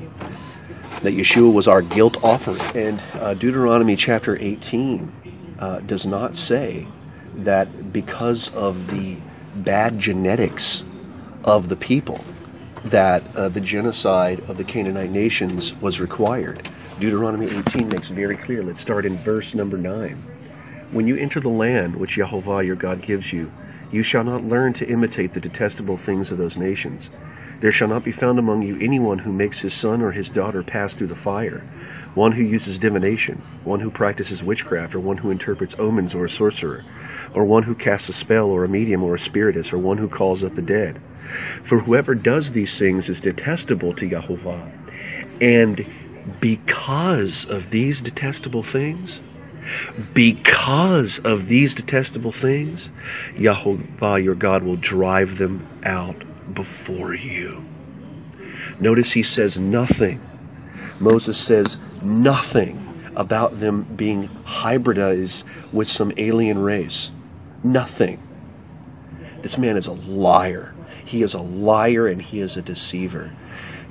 that 1.02 1.14
Yeshua 1.14 1.54
was 1.54 1.68
our 1.68 1.82
guilt 1.82 2.24
offering. 2.24 2.60
And 2.76 3.02
uh, 3.14 3.34
Deuteronomy 3.36 3.96
chapter 3.96 4.38
18 4.42 5.12
uh, 5.60 5.80
does 5.82 6.06
not 6.06 6.36
say 6.36 6.88
that 7.36 7.94
because 7.94 8.54
of 8.56 8.90
the 8.92 9.18
bad 9.56 10.00
genetics 10.00 10.84
of 11.44 11.70
the 11.70 11.76
people, 11.76 12.20
that 12.86 13.24
uh, 13.36 13.50
the 13.50 13.62
genocide 13.62 14.40
of 14.50 14.58
the 14.58 14.64
Canaanite 14.64 15.10
nations 15.10 15.76
was 15.82 16.00
required. 16.00 16.68
Deuteronomy 17.00 17.48
18 17.48 17.90
makes 17.90 18.10
very 18.10 18.38
clear. 18.38 18.64
Let's 18.64 18.80
start 18.80 19.06
in 19.06 19.18
verse 19.18 19.56
number 19.56 19.78
9. 19.78 20.14
When 20.92 21.08
you 21.08 21.18
enter 21.18 21.40
the 21.40 21.50
land 21.50 21.96
which 21.96 22.14
Jehovah 22.14 22.64
your 22.64 22.76
God 22.76 23.02
gives 23.02 23.34
you, 23.34 23.52
you 23.96 24.04
shall 24.04 24.24
not 24.24 24.44
learn 24.44 24.74
to 24.74 24.88
imitate 24.88 25.34
the 25.34 25.40
detestable 25.40 25.98
things 25.98 26.32
of 26.32 26.38
those 26.38 26.58
nations. 26.58 27.10
There 27.62 27.72
shall 27.72 27.88
not 27.88 28.04
be 28.04 28.12
found 28.12 28.38
among 28.38 28.62
you 28.62 28.78
anyone 28.80 29.18
who 29.18 29.32
makes 29.32 29.62
his 29.62 29.74
son 29.74 30.02
or 30.02 30.12
his 30.12 30.30
daughter 30.30 30.62
pass 30.62 30.94
through 30.94 31.08
the 31.08 31.16
fire, 31.16 31.64
one 32.14 32.34
who 32.34 32.44
uses 32.44 32.78
divination, 32.78 33.42
one 33.64 33.80
who 33.80 33.90
practices 33.90 34.44
witchcraft, 34.44 34.94
or 34.94 35.00
one 35.00 35.18
who 35.18 35.32
interprets 35.32 35.76
omens 35.80 36.14
or 36.14 36.26
a 36.26 36.30
sorcerer, 36.30 36.84
or 37.34 37.46
one 37.46 37.64
who 37.64 37.74
casts 37.74 38.10
a 38.10 38.14
spell 38.14 38.50
or 38.50 38.66
a 38.66 38.70
medium 38.70 39.02
or 39.02 39.16
a 39.16 39.20
spiritist, 39.20 39.74
or 39.74 39.78
one 39.78 39.98
who 39.98 40.10
calls 40.10 40.44
up 40.44 40.56
the 40.56 40.62
dead 40.62 41.02
for 41.64 41.80
whoever 41.80 42.16
does 42.16 42.52
these 42.52 42.78
things 42.78 43.10
is 43.10 43.22
detestable 43.22 43.94
to 43.94 44.08
Yahovah. 44.08 44.72
And 45.42 45.86
because 46.40 47.46
of 47.50 47.70
these 47.72 48.02
detestable 48.02 48.64
things, 48.64 49.22
because 50.14 51.20
of 51.20 51.48
these 51.48 51.76
detestable 51.76 52.32
things, 52.32 52.92
Yahovah 53.36 54.24
your 54.24 54.36
God 54.36 54.64
will 54.64 54.76
drive 54.76 55.38
them 55.38 55.68
out 55.84 56.24
before 56.54 57.16
you. 57.16 57.66
Notice 58.80 59.12
he 59.12 59.24
says 59.24 59.60
nothing. 59.60 60.22
Moses 61.00 61.38
says 61.38 61.78
nothing 62.02 62.82
about 63.16 63.60
them 63.60 63.84
being 63.96 64.28
hybridized 64.46 65.44
with 65.72 65.88
some 65.88 66.12
alien 66.18 66.60
race. 66.60 67.12
Nothing. 67.64 68.22
This 69.42 69.58
man 69.58 69.78
is 69.78 69.88
a 69.88 69.94
liar. 69.94 70.74
He 71.06 71.22
is 71.22 71.34
a 71.34 71.42
liar 71.42 72.08
and 72.08 72.22
he 72.22 72.40
is 72.40 72.58
a 72.58 72.62
deceiver. 72.62 73.32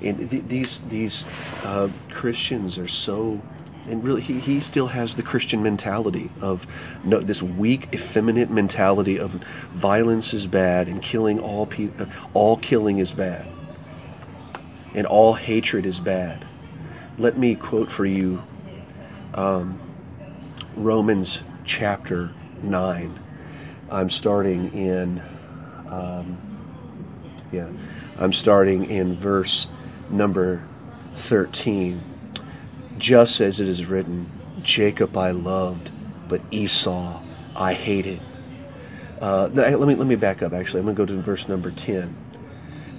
And 0.03 0.31
th- 0.31 0.45
these 0.49 0.81
these 0.83 1.25
uh, 1.65 1.89
Christians 2.11 2.77
are 2.79 2.89
so 2.89 3.41
and 3.89 4.03
really 4.03 4.21
he, 4.23 4.39
he 4.39 4.61
still 4.61 4.87
has 4.87 5.17
the 5.17 5.23
christian 5.23 5.63
mentality 5.63 6.31
of 6.41 6.67
no, 7.05 7.21
this 7.21 7.43
weak 7.43 7.89
effeminate 7.93 8.51
mentality 8.51 9.19
of 9.19 9.33
violence 9.73 10.33
is 10.35 10.47
bad 10.47 10.89
and 10.89 11.03
killing 11.03 11.39
all 11.39 11.67
people 11.67 12.07
all 12.33 12.57
killing 12.57 12.99
is 12.99 13.13
bad 13.13 13.47
and 14.95 15.07
all 15.07 15.35
hatred 15.35 15.85
is 15.85 15.99
bad. 15.99 16.45
Let 17.19 17.37
me 17.37 17.57
quote 17.57 17.91
for 17.91 18.07
you 18.07 18.43
um, 19.35 19.79
Romans 20.77 21.43
chapter 21.65 22.33
9. 22.63 23.21
I'm 23.91 24.09
starting 24.09 24.73
in, 24.73 25.21
um, 25.89 26.39
yeah, 27.53 27.69
I'm 28.19 28.33
starting 28.33 28.87
in 28.87 29.17
verse 29.17 29.69
number 30.11 30.65
13. 31.17 32.01
Just 32.99 33.41
as 33.41 33.61
it 33.61 33.69
is 33.69 33.87
written, 33.87 34.31
Jacob 34.63 35.17
I 35.17 35.33
loved, 35.33 35.91
but 36.29 36.41
Esau 36.51 37.21
I 37.57 37.73
hated. 37.73 38.21
Uh, 39.21 39.49
let 39.53 39.79
me 39.81 39.95
let 39.95 40.07
me 40.07 40.17
back 40.17 40.43
up. 40.43 40.53
Actually, 40.53 40.81
I'm 40.81 40.87
going 40.87 40.97
to 40.97 41.03
go 41.03 41.17
to 41.17 41.23
verse 41.23 41.49
number 41.49 41.71
10. 41.71 42.17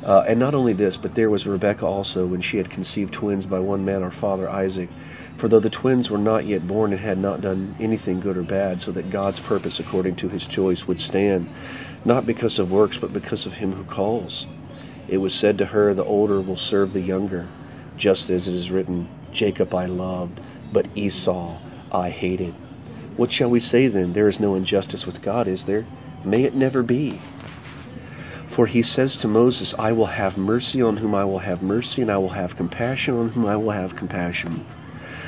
Uh, 0.04 0.24
and 0.28 0.40
not 0.40 0.54
only 0.54 0.74
this, 0.74 0.98
but 0.98 1.16
there 1.16 1.30
was 1.30 1.48
Rebekah 1.48 1.86
also, 1.86 2.28
when 2.28 2.40
she 2.40 2.58
had 2.58 2.70
conceived 2.70 3.14
twins 3.14 3.46
by 3.46 3.60
one 3.60 3.84
man, 3.86 4.04
our 4.04 4.12
father 4.12 4.48
Isaac. 4.48 4.90
For 5.38 5.48
though 5.48 5.60
the 5.60 5.70
twins 5.70 6.10
were 6.12 6.20
not 6.20 6.46
yet 6.46 6.68
born 6.68 6.92
and 6.92 7.02
had 7.02 7.18
not 7.18 7.42
done 7.42 7.76
anything 7.80 8.20
good 8.20 8.38
or 8.38 8.44
bad, 8.44 8.82
so 8.82 8.92
that 8.92 9.10
God's 9.10 9.40
purpose 9.40 9.80
according 9.80 10.18
to 10.18 10.30
his 10.30 10.46
choice 10.46 10.88
would 10.88 11.00
stand, 11.00 11.50
not 12.06 12.26
because 12.26 12.60
of 12.60 12.72
works, 12.72 12.98
but 12.98 13.14
because 13.14 13.46
of 13.46 13.56
him 13.56 13.72
who 13.72 13.84
calls. 13.84 14.46
It 15.08 15.18
was 15.18 15.34
said 15.34 15.58
to 15.58 15.66
her, 15.68 15.94
The 15.94 16.04
older 16.04 16.40
will 16.40 16.56
serve 16.56 16.94
the 16.94 17.02
younger, 17.02 17.48
just 17.98 18.30
as 18.30 18.48
it 18.48 18.54
is 18.54 18.72
written, 18.72 19.10
Jacob 19.36 19.76
I 19.76 19.86
loved, 19.86 20.40
but 20.74 20.88
Esau 20.96 21.58
I 21.92 22.10
hated. 22.10 22.54
What 23.18 23.32
shall 23.32 23.50
we 23.50 23.60
say 23.60 23.88
then? 23.88 24.14
There 24.14 24.28
is 24.28 24.40
no 24.40 24.56
injustice 24.56 25.06
with 25.06 25.22
God, 25.22 25.48
is 25.48 25.66
there? 25.66 25.86
May 26.24 26.44
it 26.44 26.56
never 26.56 26.82
be. 26.82 27.20
For 28.48 28.66
he 28.66 28.82
says 28.82 29.18
to 29.18 29.28
Moses, 29.28 29.76
I 29.78 29.92
will 29.92 30.06
have 30.06 30.38
mercy 30.38 30.82
on 30.82 30.98
whom 30.98 31.14
I 31.14 31.26
will 31.26 31.40
have 31.40 31.62
mercy, 31.62 32.02
and 32.02 32.10
I 32.10 32.18
will 32.18 32.30
have 32.30 32.56
compassion 32.56 33.16
on 33.16 33.30
whom 33.30 33.46
I 33.46 33.58
will 33.58 33.72
have 33.72 33.98
compassion. 33.98 34.66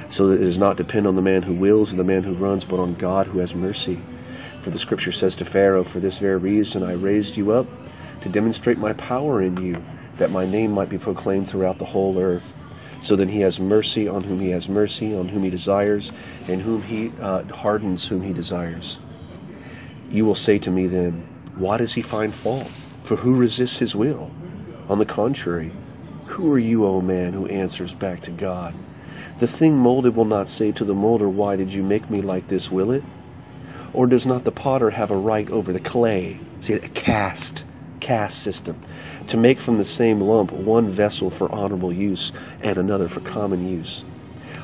So 0.10 0.28
that 0.28 0.42
it 0.42 0.46
does 0.46 0.58
not 0.58 0.78
depend 0.78 1.06
on 1.06 1.18
the 1.18 1.22
man 1.22 1.44
who 1.44 1.54
wills 1.54 1.94
or 1.94 1.98
the 1.98 2.04
man 2.06 2.24
who 2.24 2.34
runs, 2.34 2.64
but 2.64 2.80
on 2.80 2.96
God 2.96 3.28
who 3.28 3.40
has 3.40 3.54
mercy. 3.54 4.00
For 4.62 4.70
the 4.70 4.80
scripture 4.80 5.12
says 5.12 5.36
to 5.38 5.46
Pharaoh, 5.46 5.84
For 5.84 6.00
this 6.00 6.20
very 6.20 6.38
reason 6.38 6.84
I 6.84 6.94
raised 6.94 7.36
you 7.36 7.52
up, 7.52 7.68
to 8.22 8.30
demonstrate 8.30 8.78
my 8.78 8.94
power 8.94 9.42
in 9.42 9.58
you, 9.58 9.84
that 10.16 10.32
my 10.32 10.46
name 10.46 10.72
might 10.72 10.90
be 10.90 10.98
proclaimed 10.98 11.50
throughout 11.50 11.78
the 11.78 11.86
whole 11.86 12.18
earth. 12.20 12.54
So 13.02 13.16
then 13.16 13.28
he 13.30 13.42
has 13.42 13.60
mercy 13.60 14.08
on 14.08 14.24
whom 14.24 14.40
he 14.40 14.50
has 14.50 14.68
mercy, 14.68 15.16
on 15.16 15.30
whom 15.30 15.44
he 15.44 15.50
desires, 15.50 16.12
and 16.48 16.62
whom 16.62 16.82
he 16.82 17.12
uh, 17.20 17.44
hardens 17.46 18.08
whom 18.08 18.22
he 18.22 18.34
desires. 18.34 19.00
You 20.10 20.26
will 20.26 20.36
say 20.36 20.58
to 20.60 20.72
me 20.72 20.88
then, 20.88 21.28
Why 21.56 21.78
does 21.78 21.94
he 21.94 22.02
find 22.02 22.34
fault? 22.34 22.68
For 23.04 23.16
who 23.16 23.36
resists 23.36 23.78
his 23.78 23.96
will? 23.96 24.32
On 24.90 25.00
the 25.00 25.06
contrary, 25.06 25.72
who 26.26 26.52
are 26.52 26.60
you, 26.60 26.86
O 26.86 27.02
man, 27.02 27.34
who 27.34 27.46
answers 27.48 27.94
back 27.94 28.22
to 28.24 28.32
God? 28.32 28.74
The 29.40 29.48
thing 29.48 29.78
molded 29.78 30.16
will 30.16 30.26
not 30.26 30.50
say 30.50 30.72
to 30.74 30.84
the 30.84 30.96
molder, 30.96 31.30
Why 31.30 31.56
did 31.56 31.74
you 31.74 31.84
make 31.84 32.10
me 32.10 32.22
like 32.22 32.48
this, 32.48 32.72
will 32.72 32.92
it? 32.92 33.04
Or 33.94 34.08
does 34.08 34.26
not 34.26 34.44
the 34.44 34.52
potter 34.52 34.90
have 34.90 35.12
a 35.12 35.18
right 35.18 35.50
over 35.50 35.72
the 35.72 35.80
clay? 35.80 36.40
See, 36.60 36.74
a 36.74 36.80
cast, 36.80 37.64
cast 38.00 38.42
system, 38.42 38.80
to 39.28 39.38
make 39.38 39.60
from 39.60 39.78
the 39.78 39.86
same 39.86 40.22
lump 40.22 40.52
one 40.52 40.90
vessel 40.90 41.30
for 41.30 41.52
honorable 41.52 41.94
use 41.94 42.32
and 42.62 42.78
another 42.78 43.08
for 43.08 43.20
common 43.22 43.68
use? 43.68 44.02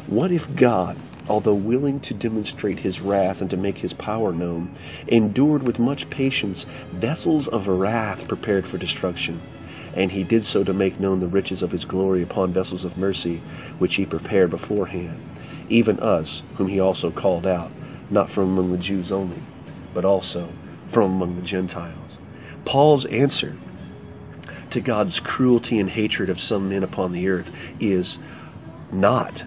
What 0.08 0.32
if 0.32 0.54
God, 0.56 0.98
although 1.30 1.54
willing 1.54 2.00
to 2.02 2.14
demonstrate 2.14 2.80
his 2.80 3.02
wrath 3.02 3.42
and 3.42 3.50
to 3.50 3.58
make 3.58 3.78
his 3.78 3.94
power 3.94 4.34
known, 4.34 4.74
endured 5.08 5.64
with 5.64 5.80
much 5.80 6.10
patience 6.10 6.66
vessels 6.92 7.48
of 7.48 7.68
wrath 7.68 8.28
prepared 8.28 8.68
for 8.68 8.78
destruction. 8.78 9.42
And 9.96 10.12
he 10.12 10.24
did 10.24 10.44
so 10.44 10.64
to 10.64 10.74
make 10.74 11.00
known 11.00 11.20
the 11.20 11.28
riches 11.28 11.62
of 11.62 11.72
his 11.72 11.86
glory 11.86 12.22
upon 12.22 12.52
vessels 12.52 12.84
of 12.84 12.98
mercy, 12.98 13.42
which 13.78 13.96
he 13.96 14.06
prepared 14.06 14.50
beforehand, 14.50 15.24
even 15.70 16.00
us, 16.00 16.44
whom 16.56 16.68
he 16.68 16.80
also 16.80 17.12
called 17.12 17.46
out, 17.46 17.72
not 18.10 18.30
from 18.30 18.44
among 18.46 18.72
the 18.72 18.78
Jews 18.78 19.12
only, 19.12 19.40
but 19.94 20.04
also 20.04 20.50
from 20.88 21.12
among 21.12 21.36
the 21.36 21.42
Gentiles. 21.42 22.18
Paul's 22.66 23.06
answer 23.06 23.56
to 24.74 24.82
God's 24.82 25.20
cruelty 25.20 25.80
and 25.80 25.90
hatred 25.90 26.30
of 26.30 26.40
some 26.40 26.70
men 26.70 26.84
upon 26.84 27.12
the 27.12 27.28
earth 27.30 27.52
is 27.80 28.18
not, 28.92 29.44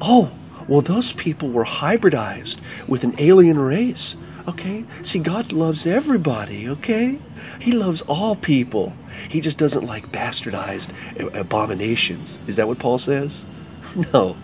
oh, 0.00 0.32
well, 0.68 0.80
those 0.80 1.12
people 1.12 1.50
were 1.50 1.64
hybridized 1.64 2.60
with 2.88 3.04
an 3.04 3.14
alien 3.18 3.58
race. 3.58 4.16
Okay? 4.48 4.84
See, 5.02 5.18
God 5.18 5.52
loves 5.52 5.86
everybody, 5.86 6.68
okay? 6.68 7.18
He 7.60 7.72
loves 7.72 8.00
all 8.02 8.36
people. 8.36 8.94
He 9.28 9.40
just 9.42 9.58
doesn't 9.58 9.86
like 9.86 10.10
bastardized 10.10 10.90
abominations. 11.34 12.38
Is 12.46 12.56
that 12.56 12.66
what 12.66 12.78
Paul 12.78 12.98
says? 12.98 13.46
No. 14.14 14.36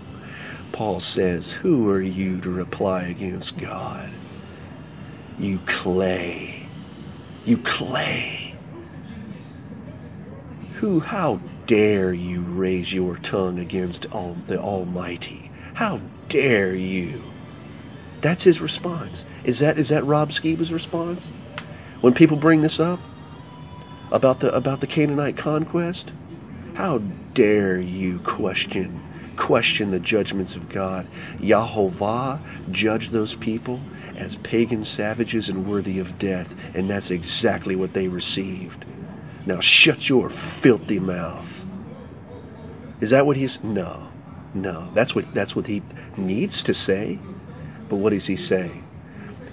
Paul 0.72 1.00
says, 1.00 1.50
Who 1.52 1.88
are 1.90 2.02
you 2.02 2.40
to 2.42 2.50
reply 2.50 3.04
against 3.04 3.58
God? 3.58 4.10
You 5.38 5.60
clay. 5.66 6.66
You 7.46 7.58
clay. 7.58 8.45
Who, 10.76 11.00
how 11.00 11.40
dare 11.66 12.12
you 12.12 12.42
raise 12.42 12.92
your 12.92 13.16
tongue 13.16 13.58
against 13.58 14.04
all, 14.12 14.36
the 14.46 14.60
Almighty? 14.60 15.50
How 15.72 16.02
dare 16.28 16.74
you? 16.74 17.22
That's 18.20 18.44
his 18.44 18.60
response. 18.60 19.24
Is 19.42 19.60
that 19.60 19.78
is 19.78 19.88
that 19.88 20.04
Rob 20.04 20.32
Skiba's 20.32 20.74
response? 20.74 21.32
When 22.02 22.12
people 22.12 22.36
bring 22.36 22.60
this 22.60 22.78
up 22.78 23.00
about 24.12 24.40
the 24.40 24.54
about 24.54 24.80
the 24.80 24.86
Canaanite 24.86 25.38
conquest, 25.38 26.12
how 26.74 26.98
dare 27.32 27.78
you 27.78 28.18
question 28.18 29.00
question 29.36 29.90
the 29.92 30.00
judgments 30.00 30.56
of 30.56 30.68
God? 30.68 31.06
Yahovah 31.40 32.38
judged 32.70 33.12
those 33.12 33.34
people 33.34 33.80
as 34.16 34.36
pagan 34.36 34.84
savages 34.84 35.48
and 35.48 35.66
worthy 35.66 35.98
of 35.98 36.18
death, 36.18 36.54
and 36.74 36.90
that's 36.90 37.10
exactly 37.10 37.76
what 37.76 37.94
they 37.94 38.08
received. 38.08 38.84
Now 39.46 39.60
shut 39.60 40.08
your 40.08 40.28
filthy 40.28 40.98
mouth. 40.98 41.64
Is 43.00 43.10
that 43.10 43.26
what 43.26 43.36
he's 43.36 43.62
no. 43.62 44.08
No, 44.54 44.88
that's 44.94 45.14
what 45.14 45.32
that's 45.34 45.54
what 45.54 45.66
he 45.66 45.82
needs 46.16 46.62
to 46.64 46.74
say. 46.74 47.18
But 47.88 47.96
what 47.96 48.10
does 48.10 48.26
he 48.26 48.36
say? 48.36 48.82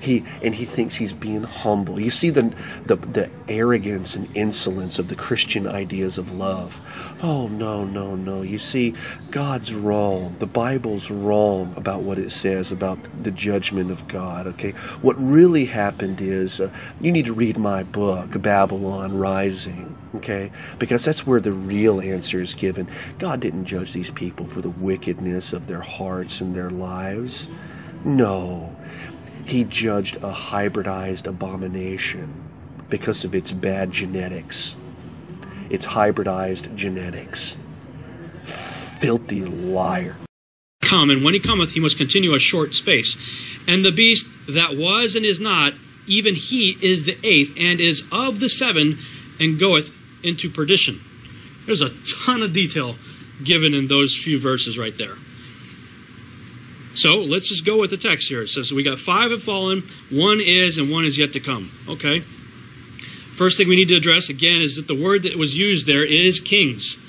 He 0.04 0.26
and 0.42 0.54
he 0.54 0.66
thinks 0.66 0.96
he's 0.96 1.14
being 1.14 1.44
humble. 1.44 2.00
You 2.00 2.12
see 2.12 2.30
the, 2.30 2.54
the 2.86 2.98
the 2.98 3.30
arrogance 3.48 4.16
and 4.16 4.28
insolence 4.36 5.00
of 5.00 5.08
the 5.08 5.16
Christian 5.16 5.68
ideas 5.68 6.18
of 6.18 6.32
love. 6.32 6.82
Oh 7.24 7.48
no, 7.48 7.86
no, 7.86 8.16
no. 8.16 8.42
You 8.42 8.58
see, 8.58 8.96
God's 9.32 9.74
wrong. 9.74 10.36
The 10.40 10.48
Bible's 10.48 11.10
wrong 11.10 11.74
about 11.78 12.02
what 12.02 12.20
it 12.20 12.32
says 12.32 12.72
about 12.72 13.00
the 13.24 13.32
judgment 13.32 13.92
of 13.92 14.08
God. 14.10 14.48
Okay, 14.48 14.72
what 15.02 15.16
really 15.18 15.66
happened 15.66 16.22
is 16.22 16.60
uh, 16.60 16.70
you 17.00 17.12
need 17.12 17.26
to 17.26 17.34
read 17.34 17.58
my 17.58 17.84
book, 17.84 18.42
Babylon 18.42 19.18
Rising. 19.18 19.96
Okay, 20.16 20.52
because 20.80 21.06
that's 21.06 21.26
where 21.26 21.42
the 21.42 21.54
real 21.54 22.02
answer 22.02 22.42
is 22.42 22.54
given. 22.54 22.88
God 23.20 23.40
didn't 23.40 23.66
judge 23.66 23.94
these 23.94 24.12
people 24.12 24.46
for 24.46 24.62
the 24.62 24.70
wickedness 24.70 25.54
of 25.54 25.68
their 25.68 25.82
hearts 25.82 26.42
and 26.42 26.56
their 26.56 26.70
lives. 26.70 27.50
No, 28.06 28.76
he 29.46 29.64
judged 29.66 30.18
a 30.18 30.32
hybridized 30.32 31.28
abomination 31.28 32.34
because 32.90 33.24
of 33.24 33.36
its 33.36 33.52
bad 33.52 33.92
genetics. 33.92 34.76
Its 35.70 35.86
hybridized 35.86 36.74
genetics. 36.76 37.58
Filthy 38.44 39.42
liar. 39.42 40.16
Come, 40.82 41.10
and 41.10 41.24
when 41.24 41.34
he 41.34 41.40
cometh, 41.40 41.74
he 41.74 41.80
must 41.80 41.98
continue 41.98 42.34
a 42.34 42.40
short 42.40 42.74
space. 42.74 43.18
And 43.68 43.84
the 43.84 43.92
beast 43.92 44.28
that 44.48 44.78
was 44.78 45.16
and 45.16 45.26
is 45.26 45.40
not, 45.40 45.74
even 46.08 46.36
he 46.36 46.78
is 46.82 47.06
the 47.06 47.18
eighth, 47.24 47.56
and 47.58 47.80
is 47.80 48.04
of 48.12 48.40
the 48.40 48.50
seven, 48.50 49.00
and 49.40 49.60
goeth 49.60 49.92
into 50.24 50.50
perdition. 50.50 51.00
There's 51.66 51.82
a 51.82 51.92
ton 52.26 52.42
of 52.42 52.54
detail 52.54 52.96
given 53.44 53.74
in 53.74 53.88
those 53.88 54.16
few 54.16 54.40
verses 54.40 54.78
right 54.78 54.98
there. 54.98 55.16
So 56.96 57.18
let's 57.18 57.48
just 57.48 57.66
go 57.66 57.78
with 57.78 57.90
the 57.90 57.98
text 57.98 58.30
here. 58.30 58.44
It 58.44 58.50
says 58.50 58.72
we 58.72 58.84
got 58.84 59.00
five 59.00 59.32
have 59.32 59.42
fallen, 59.42 59.84
one 60.12 60.40
is, 60.40 60.78
and 60.78 60.92
one 60.92 61.06
is 61.06 61.18
yet 61.18 61.34
to 61.34 61.40
come. 61.40 61.72
Okay. 61.90 62.20
First 62.20 63.58
thing 63.58 63.68
we 63.68 63.76
need 63.76 63.88
to 63.88 63.96
address 63.96 64.30
again 64.30 64.62
is 64.62 64.76
that 64.76 64.88
the 64.88 65.02
word 65.02 65.24
that 65.24 65.36
was 65.36 65.58
used 65.58 65.88
there 65.88 66.06
is 66.06 66.40
kings. 66.40 67.00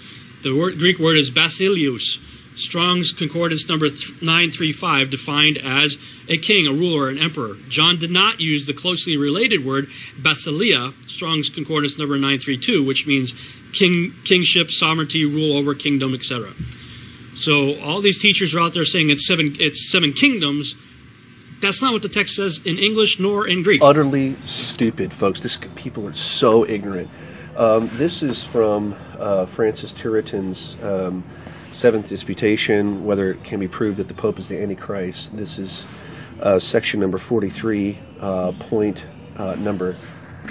The 0.43 0.57
word, 0.57 0.79
Greek 0.79 0.99
word 0.99 1.19
is 1.19 1.31
basileus. 1.31 2.19
Strong's 2.57 3.13
Concordance 3.13 3.69
number 3.69 3.89
935 3.89 5.11
defined 5.11 5.59
as 5.59 5.99
a 6.29 6.39
king, 6.39 6.67
a 6.67 6.73
ruler, 6.73 7.09
an 7.09 7.19
emperor. 7.19 7.57
John 7.69 7.99
did 7.99 8.11
not 8.11 8.41
use 8.41 8.67
the 8.67 8.73
closely 8.73 9.17
related 9.17 9.65
word 9.65 9.89
basileia, 10.21 10.95
Strong's 11.09 11.51
Concordance 11.51 11.99
number 11.99 12.15
932, 12.15 12.85
which 12.85 13.07
means 13.07 13.35
king, 13.73 14.13
kingship, 14.25 14.71
sovereignty, 14.71 15.25
rule 15.25 15.57
over 15.57 15.75
kingdom, 15.75 16.15
etc. 16.15 16.53
So 17.37 17.79
all 17.81 18.01
these 18.01 18.21
teachers 18.21 18.55
are 18.55 18.61
out 18.61 18.75
there 18.75 18.85
saying 18.85 19.11
it's 19.11 19.27
seven 19.27 19.57
it's 19.59 19.91
seven 19.91 20.13
kingdoms. 20.13 20.75
That's 21.61 21.81
not 21.81 21.93
what 21.93 22.03
the 22.03 22.09
text 22.09 22.37
says 22.37 22.61
in 22.65 22.79
English 22.79 23.19
nor 23.19 23.47
in 23.49 23.63
Greek. 23.63 23.81
Utterly 23.83 24.35
stupid, 24.45 25.13
folks. 25.13 25.41
This 25.41 25.59
people 25.75 26.07
are 26.07 26.13
so 26.13 26.67
ignorant. 26.67 27.09
Um, 27.57 27.89
this 27.93 28.23
is 28.23 28.45
from 28.45 28.95
uh, 29.19 29.47
Francis 29.47 29.93
Turretin's 29.93 30.77
um, 30.83 31.25
Seventh 31.71 32.09
Disputation, 32.09 33.05
whether 33.05 33.31
it 33.31 33.43
can 33.45 33.61
be 33.61 33.69
proved 33.69 33.97
that 33.99 34.09
the 34.09 34.15
Pope 34.15 34.39
is 34.39 34.49
the 34.49 34.61
Antichrist. 34.61 35.37
This 35.37 35.59
is 35.59 35.87
uh, 36.41 36.59
section 36.59 37.01
number 37.01 37.17
43, 37.17 37.99
uh, 38.21 38.53
point 38.59 39.07
uh, 39.37 39.57
number 39.59 39.97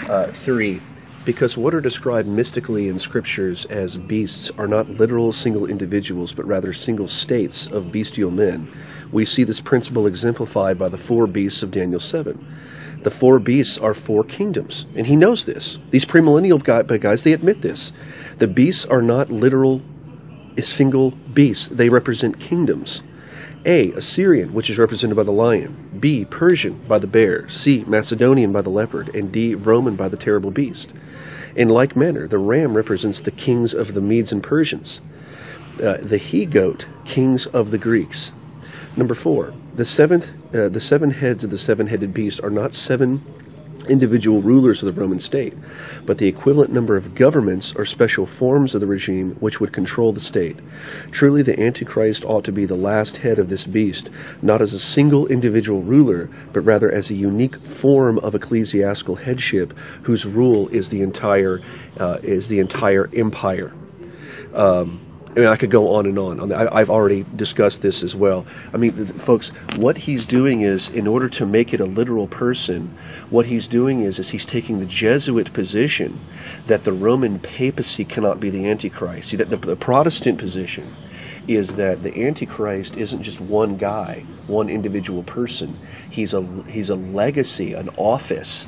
uh, 0.09 0.27
3. 0.27 0.81
Because 1.25 1.55
what 1.55 1.73
are 1.73 1.79
described 1.79 2.27
mystically 2.27 2.89
in 2.89 2.99
scriptures 2.99 3.63
as 3.65 3.95
beasts 3.95 4.51
are 4.57 4.67
not 4.67 4.89
literal 4.89 5.31
single 5.31 5.67
individuals, 5.67 6.33
but 6.33 6.45
rather 6.45 6.73
single 6.73 7.07
states 7.07 7.67
of 7.67 7.93
bestial 7.93 8.29
men. 8.29 8.67
We 9.13 9.23
see 9.23 9.45
this 9.45 9.61
principle 9.61 10.05
exemplified 10.05 10.77
by 10.77 10.89
the 10.89 10.97
four 10.97 11.27
beasts 11.27 11.63
of 11.63 11.71
Daniel 11.71 12.01
7. 12.01 12.45
The 13.03 13.11
four 13.11 13.39
beasts 13.39 13.77
are 13.77 13.93
four 13.93 14.25
kingdoms, 14.25 14.85
and 14.95 15.07
he 15.07 15.15
knows 15.15 15.45
this. 15.45 15.79
These 15.91 16.05
premillennial 16.05 16.61
guys, 16.99 17.23
they 17.23 17.33
admit 17.33 17.61
this. 17.61 17.93
The 18.39 18.47
beasts 18.49 18.85
are 18.85 19.01
not 19.01 19.29
literal 19.29 19.81
eh, 20.57 20.61
single 20.61 21.11
beasts, 21.33 21.69
they 21.69 21.87
represent 21.87 22.39
kingdoms. 22.41 23.01
A. 23.65 23.91
Assyrian, 23.91 24.53
which 24.53 24.69
is 24.69 24.77
represented 24.77 25.15
by 25.15 25.23
the 25.23 25.31
lion. 25.31 25.89
B. 25.97 26.25
Persian 26.25 26.81
by 26.87 26.99
the 26.99 27.07
bear. 27.07 27.47
C. 27.47 27.85
Macedonian 27.87 28.51
by 28.51 28.61
the 28.61 28.69
leopard. 28.69 29.15
And 29.15 29.31
D. 29.31 29.55
Roman 29.55 29.95
by 29.95 30.09
the 30.09 30.17
terrible 30.17 30.51
beast. 30.51 30.91
In 31.55 31.69
like 31.69 31.95
manner, 31.95 32.27
the 32.27 32.37
ram 32.37 32.75
represents 32.75 33.21
the 33.21 33.31
kings 33.31 33.73
of 33.73 33.93
the 33.93 34.01
Medes 34.01 34.31
and 34.31 34.41
Persians. 34.41 35.01
Uh, 35.81 35.97
the 36.01 36.17
he 36.17 36.45
goat, 36.45 36.87
kings 37.05 37.45
of 37.47 37.71
the 37.71 37.77
Greeks. 37.77 38.33
Number 38.95 39.13
four, 39.15 39.53
the 39.75 39.85
seventh, 39.85 40.31
uh, 40.53 40.69
the 40.69 40.79
seven 40.79 41.11
heads 41.11 41.43
of 41.43 41.49
the 41.49 41.57
seven-headed 41.57 42.13
beast 42.13 42.41
are 42.43 42.49
not 42.49 42.73
seven 42.73 43.23
individual 43.87 44.41
rulers 44.41 44.81
of 44.81 44.93
the 44.93 45.01
Roman 45.01 45.19
state, 45.19 45.53
but 46.05 46.17
the 46.17 46.27
equivalent 46.27 46.71
number 46.71 46.95
of 46.95 47.15
governments 47.15 47.73
or 47.75 47.85
special 47.85 48.25
forms 48.25 48.73
of 48.73 48.81
the 48.81 48.87
regime 48.87 49.35
which 49.39 49.59
would 49.59 49.73
control 49.73 50.11
the 50.11 50.19
state. 50.19 50.57
Truly, 51.11 51.41
the 51.41 51.59
Antichrist 51.59 52.25
ought 52.25 52.45
to 52.45 52.51
be 52.51 52.65
the 52.65 52.75
last 52.75 53.17
head 53.17 53.39
of 53.39 53.49
this 53.49 53.65
beast, 53.65 54.09
not 54.41 54.61
as 54.61 54.73
a 54.73 54.79
single 54.79 55.27
individual 55.27 55.81
ruler, 55.81 56.29
but 56.53 56.61
rather 56.61 56.91
as 56.91 57.09
a 57.09 57.15
unique 57.15 57.55
form 57.57 58.19
of 58.19 58.35
ecclesiastical 58.35 59.15
headship 59.15 59.77
whose 60.03 60.25
rule 60.25 60.67
is 60.69 60.89
the 60.89 61.01
entire 61.01 61.61
uh, 61.99 62.19
is 62.23 62.47
the 62.47 62.59
entire 62.59 63.09
empire. 63.13 63.73
Um, 64.53 65.02
I 65.35 65.39
mean, 65.39 65.47
I 65.47 65.55
could 65.55 65.71
go 65.71 65.95
on 65.95 66.05
and 66.05 66.19
on. 66.19 66.51
I, 66.51 66.77
have 66.77 66.91
already 66.91 67.25
discussed 67.35 67.81
this 67.81 68.03
as 68.03 68.15
well. 68.15 68.45
I 68.71 68.77
mean, 68.77 68.91
folks, 68.91 69.49
what 69.77 69.97
he's 69.97 70.27
doing 70.27 70.61
is, 70.61 70.89
in 70.89 71.07
order 71.07 71.27
to 71.29 71.47
make 71.47 71.73
it 71.73 71.79
a 71.79 71.85
literal 71.85 72.27
person, 72.27 72.95
what 73.31 73.47
he's 73.47 73.67
doing 73.67 74.03
is, 74.03 74.19
is 74.19 74.29
he's 74.29 74.45
taking 74.45 74.79
the 74.79 74.85
Jesuit 74.85 75.51
position 75.51 76.19
that 76.67 76.83
the 76.83 76.93
Roman 76.93 77.39
papacy 77.39 78.05
cannot 78.05 78.39
be 78.39 78.51
the 78.51 78.69
Antichrist. 78.69 79.29
See, 79.29 79.37
that 79.37 79.49
the, 79.49 79.57
the 79.57 79.75
Protestant 79.75 80.37
position 80.37 80.93
is 81.47 81.77
that 81.77 82.03
the 82.03 82.25
Antichrist 82.27 82.95
isn't 82.95 83.23
just 83.23 83.41
one 83.41 83.75
guy, 83.75 84.23
one 84.45 84.69
individual 84.69 85.23
person. 85.23 85.77
He's 86.11 86.35
a 86.35 86.43
he's 86.67 86.91
a 86.91 86.95
legacy, 86.95 87.73
an 87.73 87.89
office 87.97 88.67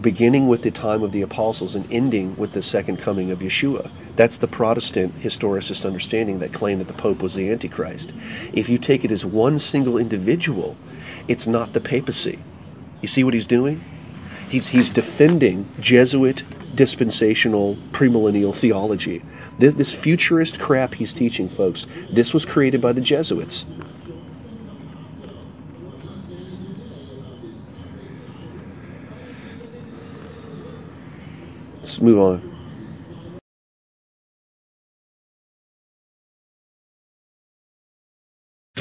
beginning 0.00 0.48
with 0.48 0.62
the 0.62 0.70
time 0.70 1.02
of 1.02 1.12
the 1.12 1.22
apostles 1.22 1.74
and 1.74 1.90
ending 1.90 2.36
with 2.36 2.52
the 2.52 2.62
second 2.62 2.98
coming 2.98 3.30
of 3.30 3.40
Yeshua. 3.40 3.90
That's 4.16 4.38
the 4.38 4.48
Protestant 4.48 5.20
historicist 5.20 5.84
understanding 5.84 6.38
that 6.38 6.52
claim 6.52 6.78
that 6.78 6.88
the 6.88 6.94
Pope 6.94 7.22
was 7.22 7.34
the 7.34 7.50
Antichrist. 7.50 8.12
If 8.52 8.68
you 8.68 8.78
take 8.78 9.04
it 9.04 9.10
as 9.10 9.24
one 9.24 9.58
single 9.58 9.98
individual, 9.98 10.76
it's 11.28 11.46
not 11.46 11.72
the 11.72 11.80
papacy. 11.80 12.38
You 13.02 13.08
see 13.08 13.24
what 13.24 13.34
he's 13.34 13.46
doing? 13.46 13.82
He's, 14.48 14.68
he's 14.68 14.90
defending 14.90 15.66
Jesuit 15.80 16.42
dispensational 16.74 17.76
premillennial 17.92 18.54
theology. 18.54 19.22
This, 19.58 19.74
this 19.74 19.92
futurist 19.92 20.58
crap 20.58 20.94
he's 20.94 21.12
teaching, 21.12 21.48
folks, 21.48 21.86
this 22.10 22.34
was 22.34 22.44
created 22.44 22.80
by 22.80 22.92
the 22.92 23.00
Jesuits. 23.00 23.66
Let's 31.94 32.02
move 32.02 32.18
on. 32.18 32.54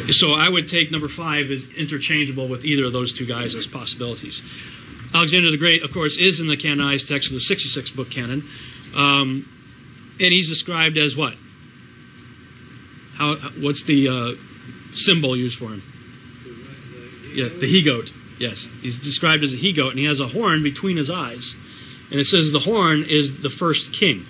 So 0.10 0.34
I 0.34 0.50
would 0.50 0.68
take 0.68 0.92
number 0.92 1.08
five 1.08 1.52
as 1.52 1.70
interchangeable 1.78 2.48
with 2.48 2.66
either 2.66 2.86
of 2.86 2.94
those 2.94 3.16
two 3.16 3.28
guys 3.28 3.54
as 3.54 3.68
possibilities. 3.68 4.42
Alexander 5.14 5.52
the 5.52 5.58
Great, 5.58 5.84
of 5.84 5.94
course, 5.94 6.18
is 6.18 6.40
in 6.40 6.48
the 6.48 6.58
canonized 6.58 7.08
text 7.08 7.30
of 7.30 7.36
the 7.36 7.40
66 7.42 7.92
book 7.92 8.10
canon. 8.10 8.46
Um, 8.96 9.48
and 10.20 10.34
he's 10.34 10.50
described 10.50 10.98
as 10.98 11.16
what? 11.16 11.36
How? 13.18 13.36
What's 13.62 13.84
the 13.84 14.10
uh, 14.10 14.96
symbol 14.96 15.38
used 15.38 15.60
for 15.60 15.66
him? 15.66 15.84
Yeah, 17.36 17.50
the 17.50 17.68
he 17.68 17.84
goat. 17.84 18.12
Yes, 18.40 18.70
he's 18.82 19.00
described 19.00 19.44
as 19.44 19.54
a 19.54 19.58
he 19.58 19.72
goat, 19.72 19.90
and 19.92 20.00
he 20.00 20.06
has 20.06 20.20
a 20.20 20.30
horn 20.30 20.64
between 20.64 20.98
his 20.98 21.12
eyes. 21.12 21.56
And 22.14 22.20
it 22.20 22.26
says 22.26 22.52
the 22.52 22.60
horn 22.60 23.04
is 23.10 23.42
the 23.42 23.50
first 23.50 23.92
king. 23.92 24.24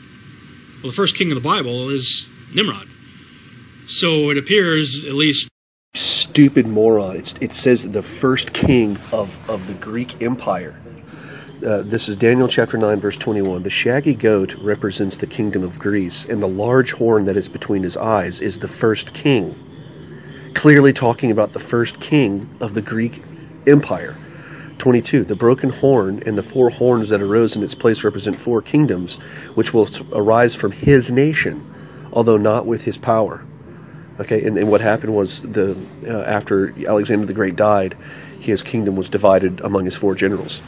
Well, 0.81 0.91
the 0.91 0.95
first 0.95 1.17
king 1.17 1.31
of 1.31 1.35
the 1.35 1.45
Bible 1.45 1.89
is 1.89 2.29
Nimrod. 2.55 2.87
So 3.87 4.29
it 4.29 4.37
appears, 4.37 5.03
at 5.03 5.11
least. 5.11 5.49
Stupid 5.93 6.65
moron. 6.65 7.17
It's, 7.17 7.33
it 7.41 7.51
says 7.51 7.91
the 7.91 8.01
first 8.01 8.53
king 8.53 8.91
of, 9.11 9.49
of 9.49 9.67
the 9.67 9.73
Greek 9.73 10.21
Empire. 10.21 10.79
Uh, 11.65 11.81
this 11.81 12.07
is 12.07 12.15
Daniel 12.15 12.47
chapter 12.47 12.77
9, 12.77 13.01
verse 13.01 13.17
21. 13.17 13.63
The 13.63 13.69
shaggy 13.69 14.13
goat 14.13 14.55
represents 14.55 15.17
the 15.17 15.27
kingdom 15.27 15.61
of 15.61 15.77
Greece, 15.77 16.25
and 16.25 16.41
the 16.41 16.47
large 16.47 16.93
horn 16.93 17.25
that 17.25 17.35
is 17.35 17.49
between 17.49 17.83
his 17.83 17.97
eyes 17.97 18.39
is 18.39 18.59
the 18.59 18.67
first 18.69 19.13
king. 19.13 19.53
Clearly 20.53 20.93
talking 20.93 21.31
about 21.31 21.51
the 21.51 21.59
first 21.59 21.99
king 21.99 22.49
of 22.61 22.75
the 22.75 22.81
Greek 22.81 23.21
Empire. 23.67 24.15
22. 24.79 25.23
The 25.23 25.35
broken 25.35 25.69
horn 25.69 26.21
and 26.25 26.37
the 26.37 26.43
four 26.43 26.69
horns 26.69 27.09
that 27.09 27.21
arose 27.21 27.55
in 27.55 27.63
its 27.63 27.75
place 27.75 28.03
represent 28.03 28.39
four 28.39 28.61
kingdoms, 28.61 29.17
which 29.55 29.73
will 29.73 29.87
arise 30.11 30.55
from 30.55 30.71
his 30.71 31.11
nation, 31.11 31.65
although 32.11 32.37
not 32.37 32.65
with 32.65 32.81
his 32.81 32.97
power. 32.97 33.45
Okay, 34.19 34.45
and, 34.45 34.57
and 34.57 34.69
what 34.69 34.81
happened 34.81 35.15
was 35.15 35.41
the 35.41 35.77
uh, 36.05 36.21
after 36.21 36.73
Alexander 36.87 37.25
the 37.25 37.33
Great 37.33 37.55
died, 37.55 37.97
his 38.39 38.61
kingdom 38.61 38.95
was 38.95 39.09
divided 39.09 39.59
among 39.61 39.85
his 39.85 39.95
four 39.95 40.13
generals. 40.13 40.61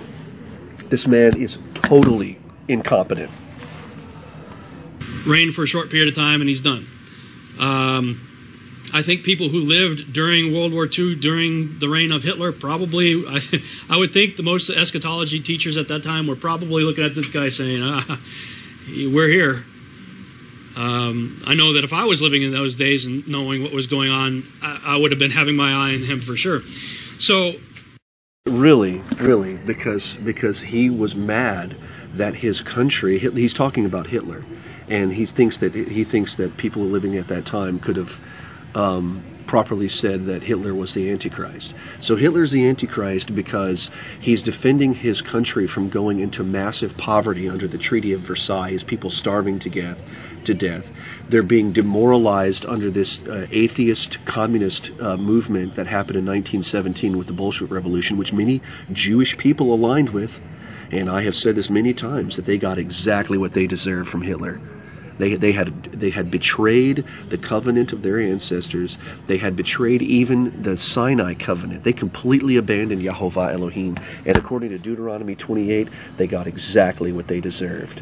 This 0.90 1.08
man 1.08 1.38
is 1.38 1.60
totally 1.76 2.40
incompetent. 2.68 3.30
Reigned 5.28 5.54
for 5.54 5.64
a 5.64 5.68
short 5.68 5.90
period 5.90 6.10
of 6.10 6.16
time, 6.16 6.42
and 6.42 6.50
he's 6.50 6.62
done. 6.62 6.88
Um, 7.60 8.22
I 8.96 9.02
think 9.02 9.24
people 9.24 9.50
who 9.50 9.60
lived 9.60 10.14
during 10.14 10.54
World 10.54 10.72
War 10.72 10.88
II, 10.88 11.16
during 11.16 11.80
the 11.80 11.90
reign 11.90 12.14
of 12.14 12.24
Hitler, 12.24 12.54
probably, 12.54 13.26
I, 13.28 13.42
I 13.90 13.98
would 13.98 14.14
think 14.14 14.38
the 14.38 14.44
most 14.44 14.70
eschatology 14.70 15.42
teachers 15.42 15.76
at 15.76 15.90
that 15.90 16.02
time 16.02 16.28
were 16.28 16.38
probably 16.38 16.86
looking 16.86 17.04
at 17.04 17.14
this 17.14 17.28
guy 17.28 17.50
saying, 17.50 17.82
ah, 17.84 18.22
We're 18.88 19.28
here. 19.28 19.66
Um, 20.78 21.42
I 21.46 21.56
know 21.56 21.74
that 21.74 21.84
if 21.84 21.92
I 21.92 22.06
was 22.06 22.22
living 22.22 22.42
in 22.42 22.54
those 22.54 22.78
days 22.78 23.06
and 23.06 23.28
knowing 23.28 23.64
what 23.64 23.74
was 23.74 23.88
going 23.88 24.12
on, 24.12 24.44
I, 24.64 24.82
I 24.86 24.98
would 24.98 25.12
have 25.12 25.20
been 25.20 25.32
having 25.32 25.58
my 25.58 25.72
eye 25.72 25.96
on 25.96 26.04
him 26.04 26.22
for 26.22 26.38
sure. 26.38 26.62
So, 27.20 27.56
really, 28.46 29.02
really, 29.20 29.58
because 29.58 30.16
because 30.16 30.62
he 30.62 30.90
was 30.90 31.18
mad 31.18 31.78
that 32.14 32.36
his 32.36 32.62
country. 32.62 33.18
He's 33.18 33.54
talking 33.54 33.86
about 33.86 34.08
Hitler, 34.08 34.46
and 34.88 35.12
he 35.12 35.26
thinks 35.26 35.58
that 35.58 35.74
he 35.74 36.06
thinks 36.06 36.36
that 36.36 36.56
people 36.56 36.84
living 36.84 37.18
at 37.18 37.28
that 37.28 37.46
time 37.46 37.80
could 37.80 37.98
have 37.98 38.22
um, 38.76 39.24
properly 39.48 39.88
said 39.88 40.24
that 40.24 40.44
Hitler 40.44 40.74
was 40.74 40.94
the 40.94 41.10
Antichrist. 41.10 41.74
So 42.00 42.16
Hitler's 42.16 42.52
the 42.52 42.68
Antichrist 42.68 43.36
because 43.36 43.90
he's 44.20 44.44
defending 44.44 44.94
his 44.94 45.22
country 45.22 45.68
from 45.68 45.90
going 45.90 46.20
into 46.20 46.44
massive 46.44 46.98
poverty 46.98 47.48
under 47.50 47.68
the 47.68 47.78
Treaty 47.78 48.14
of 48.14 48.22
Versailles, 48.22 48.84
people 48.84 49.10
starving 49.10 49.60
to 49.60 49.70
death. 49.70 50.02
To 50.46 50.54
death, 50.54 50.92
they're 51.28 51.42
being 51.42 51.72
demoralized 51.72 52.68
under 52.68 52.92
this 52.92 53.26
uh, 53.28 53.48
atheist 53.50 54.24
communist 54.26 54.92
uh, 55.02 55.18
movement 55.18 55.74
that 55.74 55.88
happened 55.88 56.20
in 56.20 56.26
1917 56.26 57.18
with 57.18 57.26
the 57.26 57.34
Bolshevik 57.34 57.72
Revolution, 57.72 58.16
which 58.16 58.32
many 58.32 58.62
Jewish 58.92 59.36
people 59.40 59.74
aligned 59.74 60.12
with. 60.12 60.40
And 60.92 61.10
I 61.10 61.22
have 61.22 61.36
said 61.36 61.56
this 61.56 61.72
many 61.72 61.96
times 61.96 62.36
that 62.36 62.46
they 62.46 62.60
got 62.60 62.78
exactly 62.78 63.40
what 63.40 63.54
they 63.54 63.66
deserved 63.66 64.08
from 64.08 64.22
Hitler. 64.22 64.62
They, 65.18 65.36
they, 65.36 65.52
had, 65.52 65.84
they 65.86 66.10
had 66.10 66.30
betrayed 66.30 67.06
the 67.30 67.38
covenant 67.38 67.94
of 67.94 68.04
their 68.04 68.20
ancestors. 68.20 68.98
They 69.28 69.38
had 69.38 69.56
betrayed 69.56 70.02
even 70.02 70.62
the 70.64 70.78
Sinai 70.78 71.34
covenant. 71.34 71.84
They 71.84 71.94
completely 71.94 72.58
abandoned 72.58 73.02
Yahovah 73.02 73.54
Elohim. 73.54 73.96
And 74.26 74.38
according 74.38 74.70
to 74.70 74.78
Deuteronomy 74.78 75.36
28, 75.36 75.88
they 76.18 76.28
got 76.28 76.48
exactly 76.48 77.12
what 77.12 77.28
they 77.28 77.40
deserved. 77.40 78.02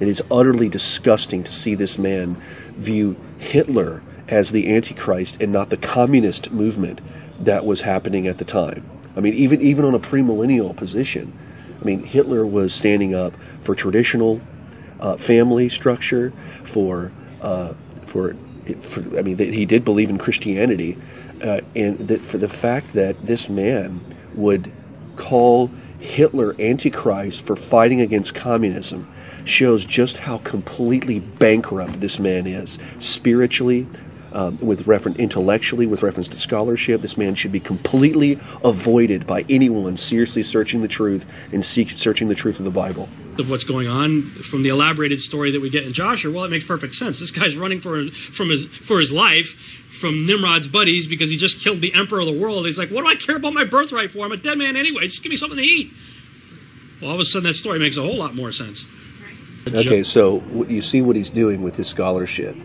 It 0.00 0.08
is 0.08 0.22
utterly 0.30 0.68
disgusting 0.68 1.44
to 1.44 1.52
see 1.52 1.74
this 1.74 1.98
man 1.98 2.36
view 2.76 3.16
Hitler 3.38 4.02
as 4.28 4.50
the 4.50 4.74
Antichrist 4.74 5.40
and 5.40 5.52
not 5.52 5.70
the 5.70 5.76
communist 5.76 6.50
movement 6.50 7.00
that 7.40 7.64
was 7.64 7.80
happening 7.82 8.26
at 8.26 8.38
the 8.38 8.44
time. 8.44 8.88
I 9.16 9.20
mean, 9.20 9.34
even, 9.34 9.60
even 9.60 9.84
on 9.84 9.94
a 9.94 9.98
premillennial 9.98 10.74
position, 10.74 11.32
I 11.80 11.84
mean, 11.84 12.02
Hitler 12.02 12.46
was 12.46 12.74
standing 12.74 13.14
up 13.14 13.34
for 13.60 13.74
traditional 13.74 14.40
uh, 15.00 15.16
family 15.16 15.68
structure, 15.68 16.32
for 16.62 17.12
uh, 17.42 17.74
for, 18.06 18.34
for 18.80 19.18
I 19.18 19.22
mean, 19.22 19.38
he 19.38 19.66
did 19.66 19.84
believe 19.84 20.10
in 20.10 20.18
Christianity, 20.18 20.96
uh, 21.42 21.60
and 21.74 21.98
that 22.08 22.20
for 22.20 22.38
the 22.38 22.48
fact 22.48 22.92
that 22.94 23.26
this 23.26 23.48
man 23.48 24.00
would 24.34 24.72
call 25.16 25.70
Hitler 26.00 26.54
Antichrist 26.60 27.46
for 27.46 27.56
fighting 27.56 28.00
against 28.00 28.34
communism 28.34 29.10
shows 29.44 29.84
just 29.84 30.18
how 30.18 30.38
completely 30.38 31.20
bankrupt 31.20 32.00
this 32.00 32.18
man 32.18 32.46
is 32.46 32.78
spiritually, 32.98 33.86
um, 34.32 34.58
with 34.58 34.86
reference 34.86 35.18
intellectually, 35.18 35.86
with 35.86 36.02
reference 36.02 36.28
to 36.28 36.36
scholarship. 36.36 37.00
This 37.00 37.16
man 37.16 37.34
should 37.34 37.52
be 37.52 37.60
completely 37.60 38.32
avoided 38.64 39.26
by 39.26 39.44
anyone 39.48 39.96
seriously 39.96 40.42
searching 40.42 40.82
the 40.82 40.88
truth 40.88 41.24
and 41.52 41.64
seek, 41.64 41.90
searching 41.90 42.28
the 42.28 42.34
truth 42.34 42.58
of 42.58 42.64
the 42.64 42.70
Bible. 42.70 43.08
Of 43.38 43.50
what's 43.50 43.64
going 43.64 43.88
on 43.88 44.22
from 44.22 44.62
the 44.62 44.68
elaborated 44.68 45.20
story 45.20 45.50
that 45.50 45.60
we 45.60 45.68
get 45.68 45.84
in 45.84 45.92
Jasher, 45.92 46.30
well, 46.30 46.44
it 46.44 46.50
makes 46.50 46.64
perfect 46.64 46.94
sense. 46.94 47.18
This 47.18 47.30
guy's 47.30 47.56
running 47.56 47.80
for 47.80 48.06
from 48.08 48.50
his 48.50 48.66
for 48.66 49.00
his 49.00 49.10
life 49.10 49.48
from 49.48 50.26
Nimrod's 50.26 50.68
buddies 50.68 51.06
because 51.06 51.30
he 51.30 51.36
just 51.36 51.62
killed 51.62 51.80
the 51.80 51.94
emperor 51.94 52.20
of 52.20 52.26
the 52.26 52.38
world. 52.38 52.66
He's 52.66 52.78
like, 52.78 52.90
what 52.90 53.02
do 53.02 53.08
I 53.08 53.16
care 53.16 53.36
about 53.36 53.52
my 53.52 53.64
birthright 53.64 54.10
for? 54.10 54.24
I'm 54.24 54.32
a 54.32 54.36
dead 54.36 54.58
man 54.58 54.76
anyway. 54.76 55.06
Just 55.06 55.22
give 55.22 55.30
me 55.30 55.36
something 55.36 55.58
to 55.58 55.64
eat. 55.64 55.92
Well, 57.00 57.10
all 57.10 57.14
of 57.14 57.20
a 57.20 57.24
sudden, 57.24 57.48
that 57.48 57.54
story 57.54 57.78
makes 57.78 57.96
a 57.96 58.02
whole 58.02 58.16
lot 58.16 58.34
more 58.34 58.52
sense. 58.52 58.86
Okay, 59.66 60.02
so 60.02 60.42
you 60.64 60.82
see 60.82 61.00
what 61.00 61.16
he's 61.16 61.30
doing 61.30 61.62
with 61.62 61.76
his 61.76 61.88
scholarship 61.88 62.56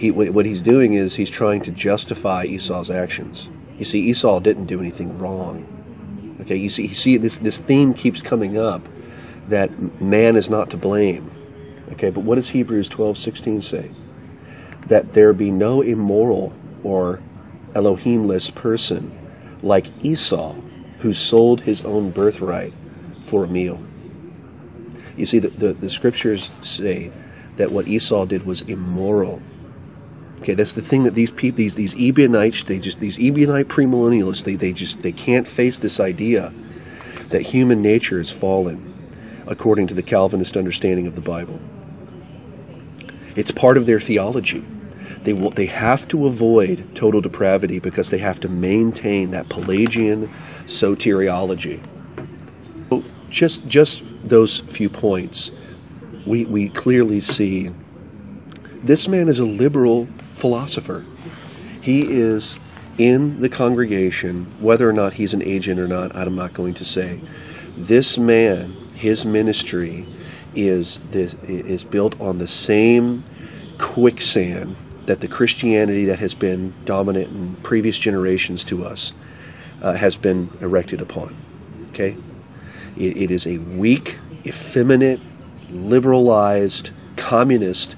he, 0.00 0.10
what 0.10 0.46
he's 0.46 0.62
doing 0.62 0.94
is 0.94 1.14
he's 1.14 1.28
trying 1.28 1.60
to 1.62 1.70
justify 1.72 2.44
Esau's 2.44 2.90
actions. 2.90 3.50
You 3.78 3.84
see, 3.84 4.00
Esau 4.08 4.40
didn't 4.40 4.64
do 4.64 4.80
anything 4.80 5.18
wrong. 5.18 5.66
Okay, 6.40 6.56
you 6.56 6.70
see, 6.70 6.86
you 6.86 6.94
see 6.94 7.18
this 7.18 7.36
this 7.36 7.58
theme 7.58 7.92
keeps 7.92 8.22
coming 8.22 8.56
up 8.56 8.80
that 9.50 10.00
man 10.00 10.36
is 10.36 10.48
not 10.50 10.70
to 10.70 10.76
blame. 10.76 11.30
Okay, 11.92 12.10
but 12.10 12.24
what 12.24 12.36
does 12.36 12.48
Hebrews 12.48 12.88
twelve 12.88 13.18
sixteen 13.18 13.60
say? 13.60 13.90
That 14.88 15.12
there 15.12 15.32
be 15.32 15.50
no 15.50 15.82
immoral 15.82 16.52
or 16.82 17.20
Elohimless 17.74 18.52
person 18.54 19.16
like 19.62 19.86
Esau, 20.02 20.54
who 21.00 21.12
sold 21.12 21.60
his 21.60 21.84
own 21.84 22.10
birthright 22.10 22.72
for 23.22 23.44
a 23.44 23.48
meal. 23.48 23.80
You 25.16 25.26
see, 25.26 25.38
the, 25.38 25.48
the, 25.48 25.72
the 25.74 25.90
scriptures 25.90 26.50
say 26.62 27.12
that 27.56 27.70
what 27.70 27.86
Esau 27.86 28.24
did 28.24 28.46
was 28.46 28.62
immoral. 28.62 29.42
Okay, 30.40 30.54
that's 30.54 30.72
the 30.72 30.80
thing 30.80 31.02
that 31.02 31.14
these 31.14 31.30
people, 31.30 31.58
these 31.58 31.74
these 31.74 31.94
Ebionites, 31.94 32.64
they 32.64 32.78
just 32.78 32.98
these 33.00 33.18
Ebionite 33.18 33.64
premillennialists, 33.64 34.44
they 34.44 34.54
they 34.54 34.72
just 34.72 35.02
they 35.02 35.12
can't 35.12 35.46
face 35.46 35.78
this 35.78 36.00
idea 36.00 36.54
that 37.28 37.42
human 37.42 37.82
nature 37.82 38.18
is 38.18 38.30
fallen, 38.30 38.94
according 39.50 39.88
to 39.88 39.94
the 39.94 40.02
Calvinist 40.02 40.56
understanding 40.56 41.06
of 41.06 41.14
the 41.14 41.20
Bible. 41.20 41.60
It's 43.36 43.50
part 43.50 43.76
of 43.76 43.84
their 43.84 44.00
theology. 44.00 44.64
They 45.24 45.34
will, 45.34 45.50
they 45.50 45.66
have 45.66 46.08
to 46.08 46.26
avoid 46.26 46.94
total 46.94 47.20
depravity 47.20 47.78
because 47.78 48.10
they 48.10 48.18
have 48.18 48.40
to 48.40 48.48
maintain 48.48 49.32
that 49.32 49.48
Pelagian 49.50 50.28
soteriology. 50.64 51.80
So 52.88 53.04
just 53.28 53.66
just 53.68 54.28
those 54.28 54.60
few 54.60 54.88
points, 54.88 55.50
we 56.26 56.46
we 56.46 56.70
clearly 56.70 57.20
see 57.20 57.70
this 58.82 59.08
man 59.08 59.28
is 59.28 59.40
a 59.40 59.44
liberal 59.44 60.06
philosopher. 60.18 61.04
He 61.82 62.00
is 62.00 62.58
in 62.98 63.40
the 63.40 63.48
congregation, 63.48 64.46
whether 64.60 64.88
or 64.88 64.92
not 64.92 65.14
he's 65.14 65.34
an 65.34 65.42
agent 65.42 65.80
or 65.80 65.88
not, 65.88 66.14
I'm 66.16 66.34
not 66.34 66.52
going 66.54 66.74
to 66.74 66.84
say. 66.84 67.20
This 67.76 68.18
man, 68.18 68.72
his 68.94 69.24
ministry, 69.24 70.06
is 70.54 70.98
this, 71.10 71.34
is 71.44 71.84
built 71.84 72.20
on 72.20 72.38
the 72.38 72.48
same 72.48 73.24
quicksand 73.78 74.76
that 75.06 75.20
the 75.20 75.28
Christianity 75.28 76.04
that 76.06 76.18
has 76.18 76.34
been 76.34 76.72
dominant 76.84 77.28
in 77.30 77.54
previous 77.56 77.98
generations 77.98 78.64
to 78.64 78.84
us 78.84 79.14
uh, 79.82 79.94
has 79.94 80.16
been 80.16 80.50
erected 80.60 81.00
upon. 81.00 81.36
Okay, 81.88 82.16
it, 82.96 83.16
it 83.16 83.30
is 83.30 83.46
a 83.46 83.58
weak, 83.58 84.18
effeminate, 84.44 85.20
liberalized, 85.70 86.90
communist 87.16 87.96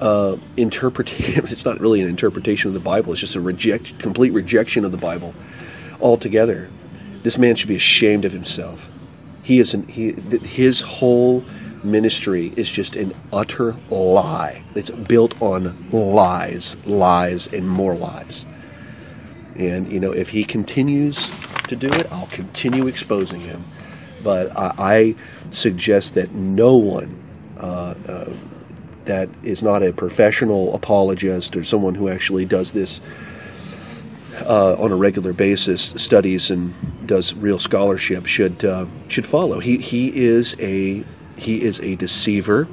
uh, 0.00 0.36
interpretation. 0.56 1.44
It's 1.50 1.64
not 1.64 1.80
really 1.80 2.00
an 2.00 2.08
interpretation 2.08 2.68
of 2.68 2.74
the 2.74 2.80
Bible. 2.80 3.12
It's 3.12 3.20
just 3.20 3.36
a 3.36 3.40
reject, 3.40 3.98
complete 3.98 4.32
rejection 4.32 4.84
of 4.84 4.92
the 4.92 4.98
Bible 4.98 5.34
altogether. 6.00 6.68
This 7.26 7.38
man 7.38 7.56
should 7.56 7.66
be 7.66 7.74
ashamed 7.74 8.24
of 8.24 8.30
himself. 8.30 8.88
He 9.42 9.58
is 9.58 9.74
an, 9.74 9.88
he, 9.88 10.12
his 10.44 10.80
whole 10.80 11.44
ministry 11.82 12.52
is 12.54 12.70
just 12.70 12.94
an 12.94 13.14
utter 13.32 13.74
lie. 13.90 14.62
It's 14.76 14.90
built 14.90 15.34
on 15.42 15.74
lies, 15.90 16.76
lies, 16.86 17.48
and 17.48 17.68
more 17.68 17.96
lies. 17.96 18.46
And 19.56 19.90
you 19.90 19.98
know, 19.98 20.12
if 20.12 20.28
he 20.28 20.44
continues 20.44 21.32
to 21.66 21.74
do 21.74 21.88
it, 21.88 22.06
I'll 22.12 22.28
continue 22.28 22.86
exposing 22.86 23.40
him. 23.40 23.64
But 24.22 24.56
I, 24.56 24.74
I 24.78 25.14
suggest 25.50 26.14
that 26.14 26.30
no 26.32 26.76
one. 26.76 27.20
Uh, 27.58 27.94
uh, 28.06 28.32
that 29.06 29.28
is 29.42 29.64
not 29.64 29.82
a 29.82 29.92
professional 29.92 30.72
apologist 30.76 31.56
or 31.56 31.64
someone 31.64 31.96
who 31.96 32.08
actually 32.08 32.44
does 32.44 32.72
this 32.72 33.00
uh, 34.44 34.74
on 34.74 34.92
a 34.92 34.96
regular 34.96 35.32
basis, 35.32 35.82
studies 35.96 36.50
and 36.50 36.74
does 37.06 37.34
real 37.34 37.58
scholarship 37.58 38.26
should 38.26 38.64
uh, 38.64 38.86
should 39.08 39.26
follow. 39.26 39.60
He 39.60 39.78
he 39.78 40.14
is 40.14 40.56
a 40.60 41.04
he 41.36 41.62
is 41.62 41.80
a 41.80 41.96
deceiver, 41.96 42.68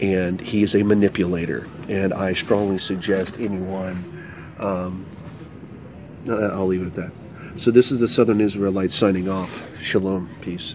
and 0.00 0.40
he 0.40 0.62
is 0.62 0.74
a 0.74 0.82
manipulator. 0.82 1.68
And 1.88 2.12
I 2.12 2.32
strongly 2.32 2.78
suggest 2.78 3.40
anyone. 3.40 3.96
Um, 4.58 5.06
I'll 6.28 6.66
leave 6.66 6.82
it 6.82 6.86
at 6.86 6.94
that. 6.94 7.12
So 7.56 7.70
this 7.70 7.92
is 7.92 8.00
the 8.00 8.08
Southern 8.08 8.40
Israelites 8.40 8.94
signing 8.94 9.28
off. 9.28 9.80
Shalom, 9.80 10.28
peace. 10.40 10.74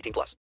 18 0.01 0.13
plus. 0.13 0.35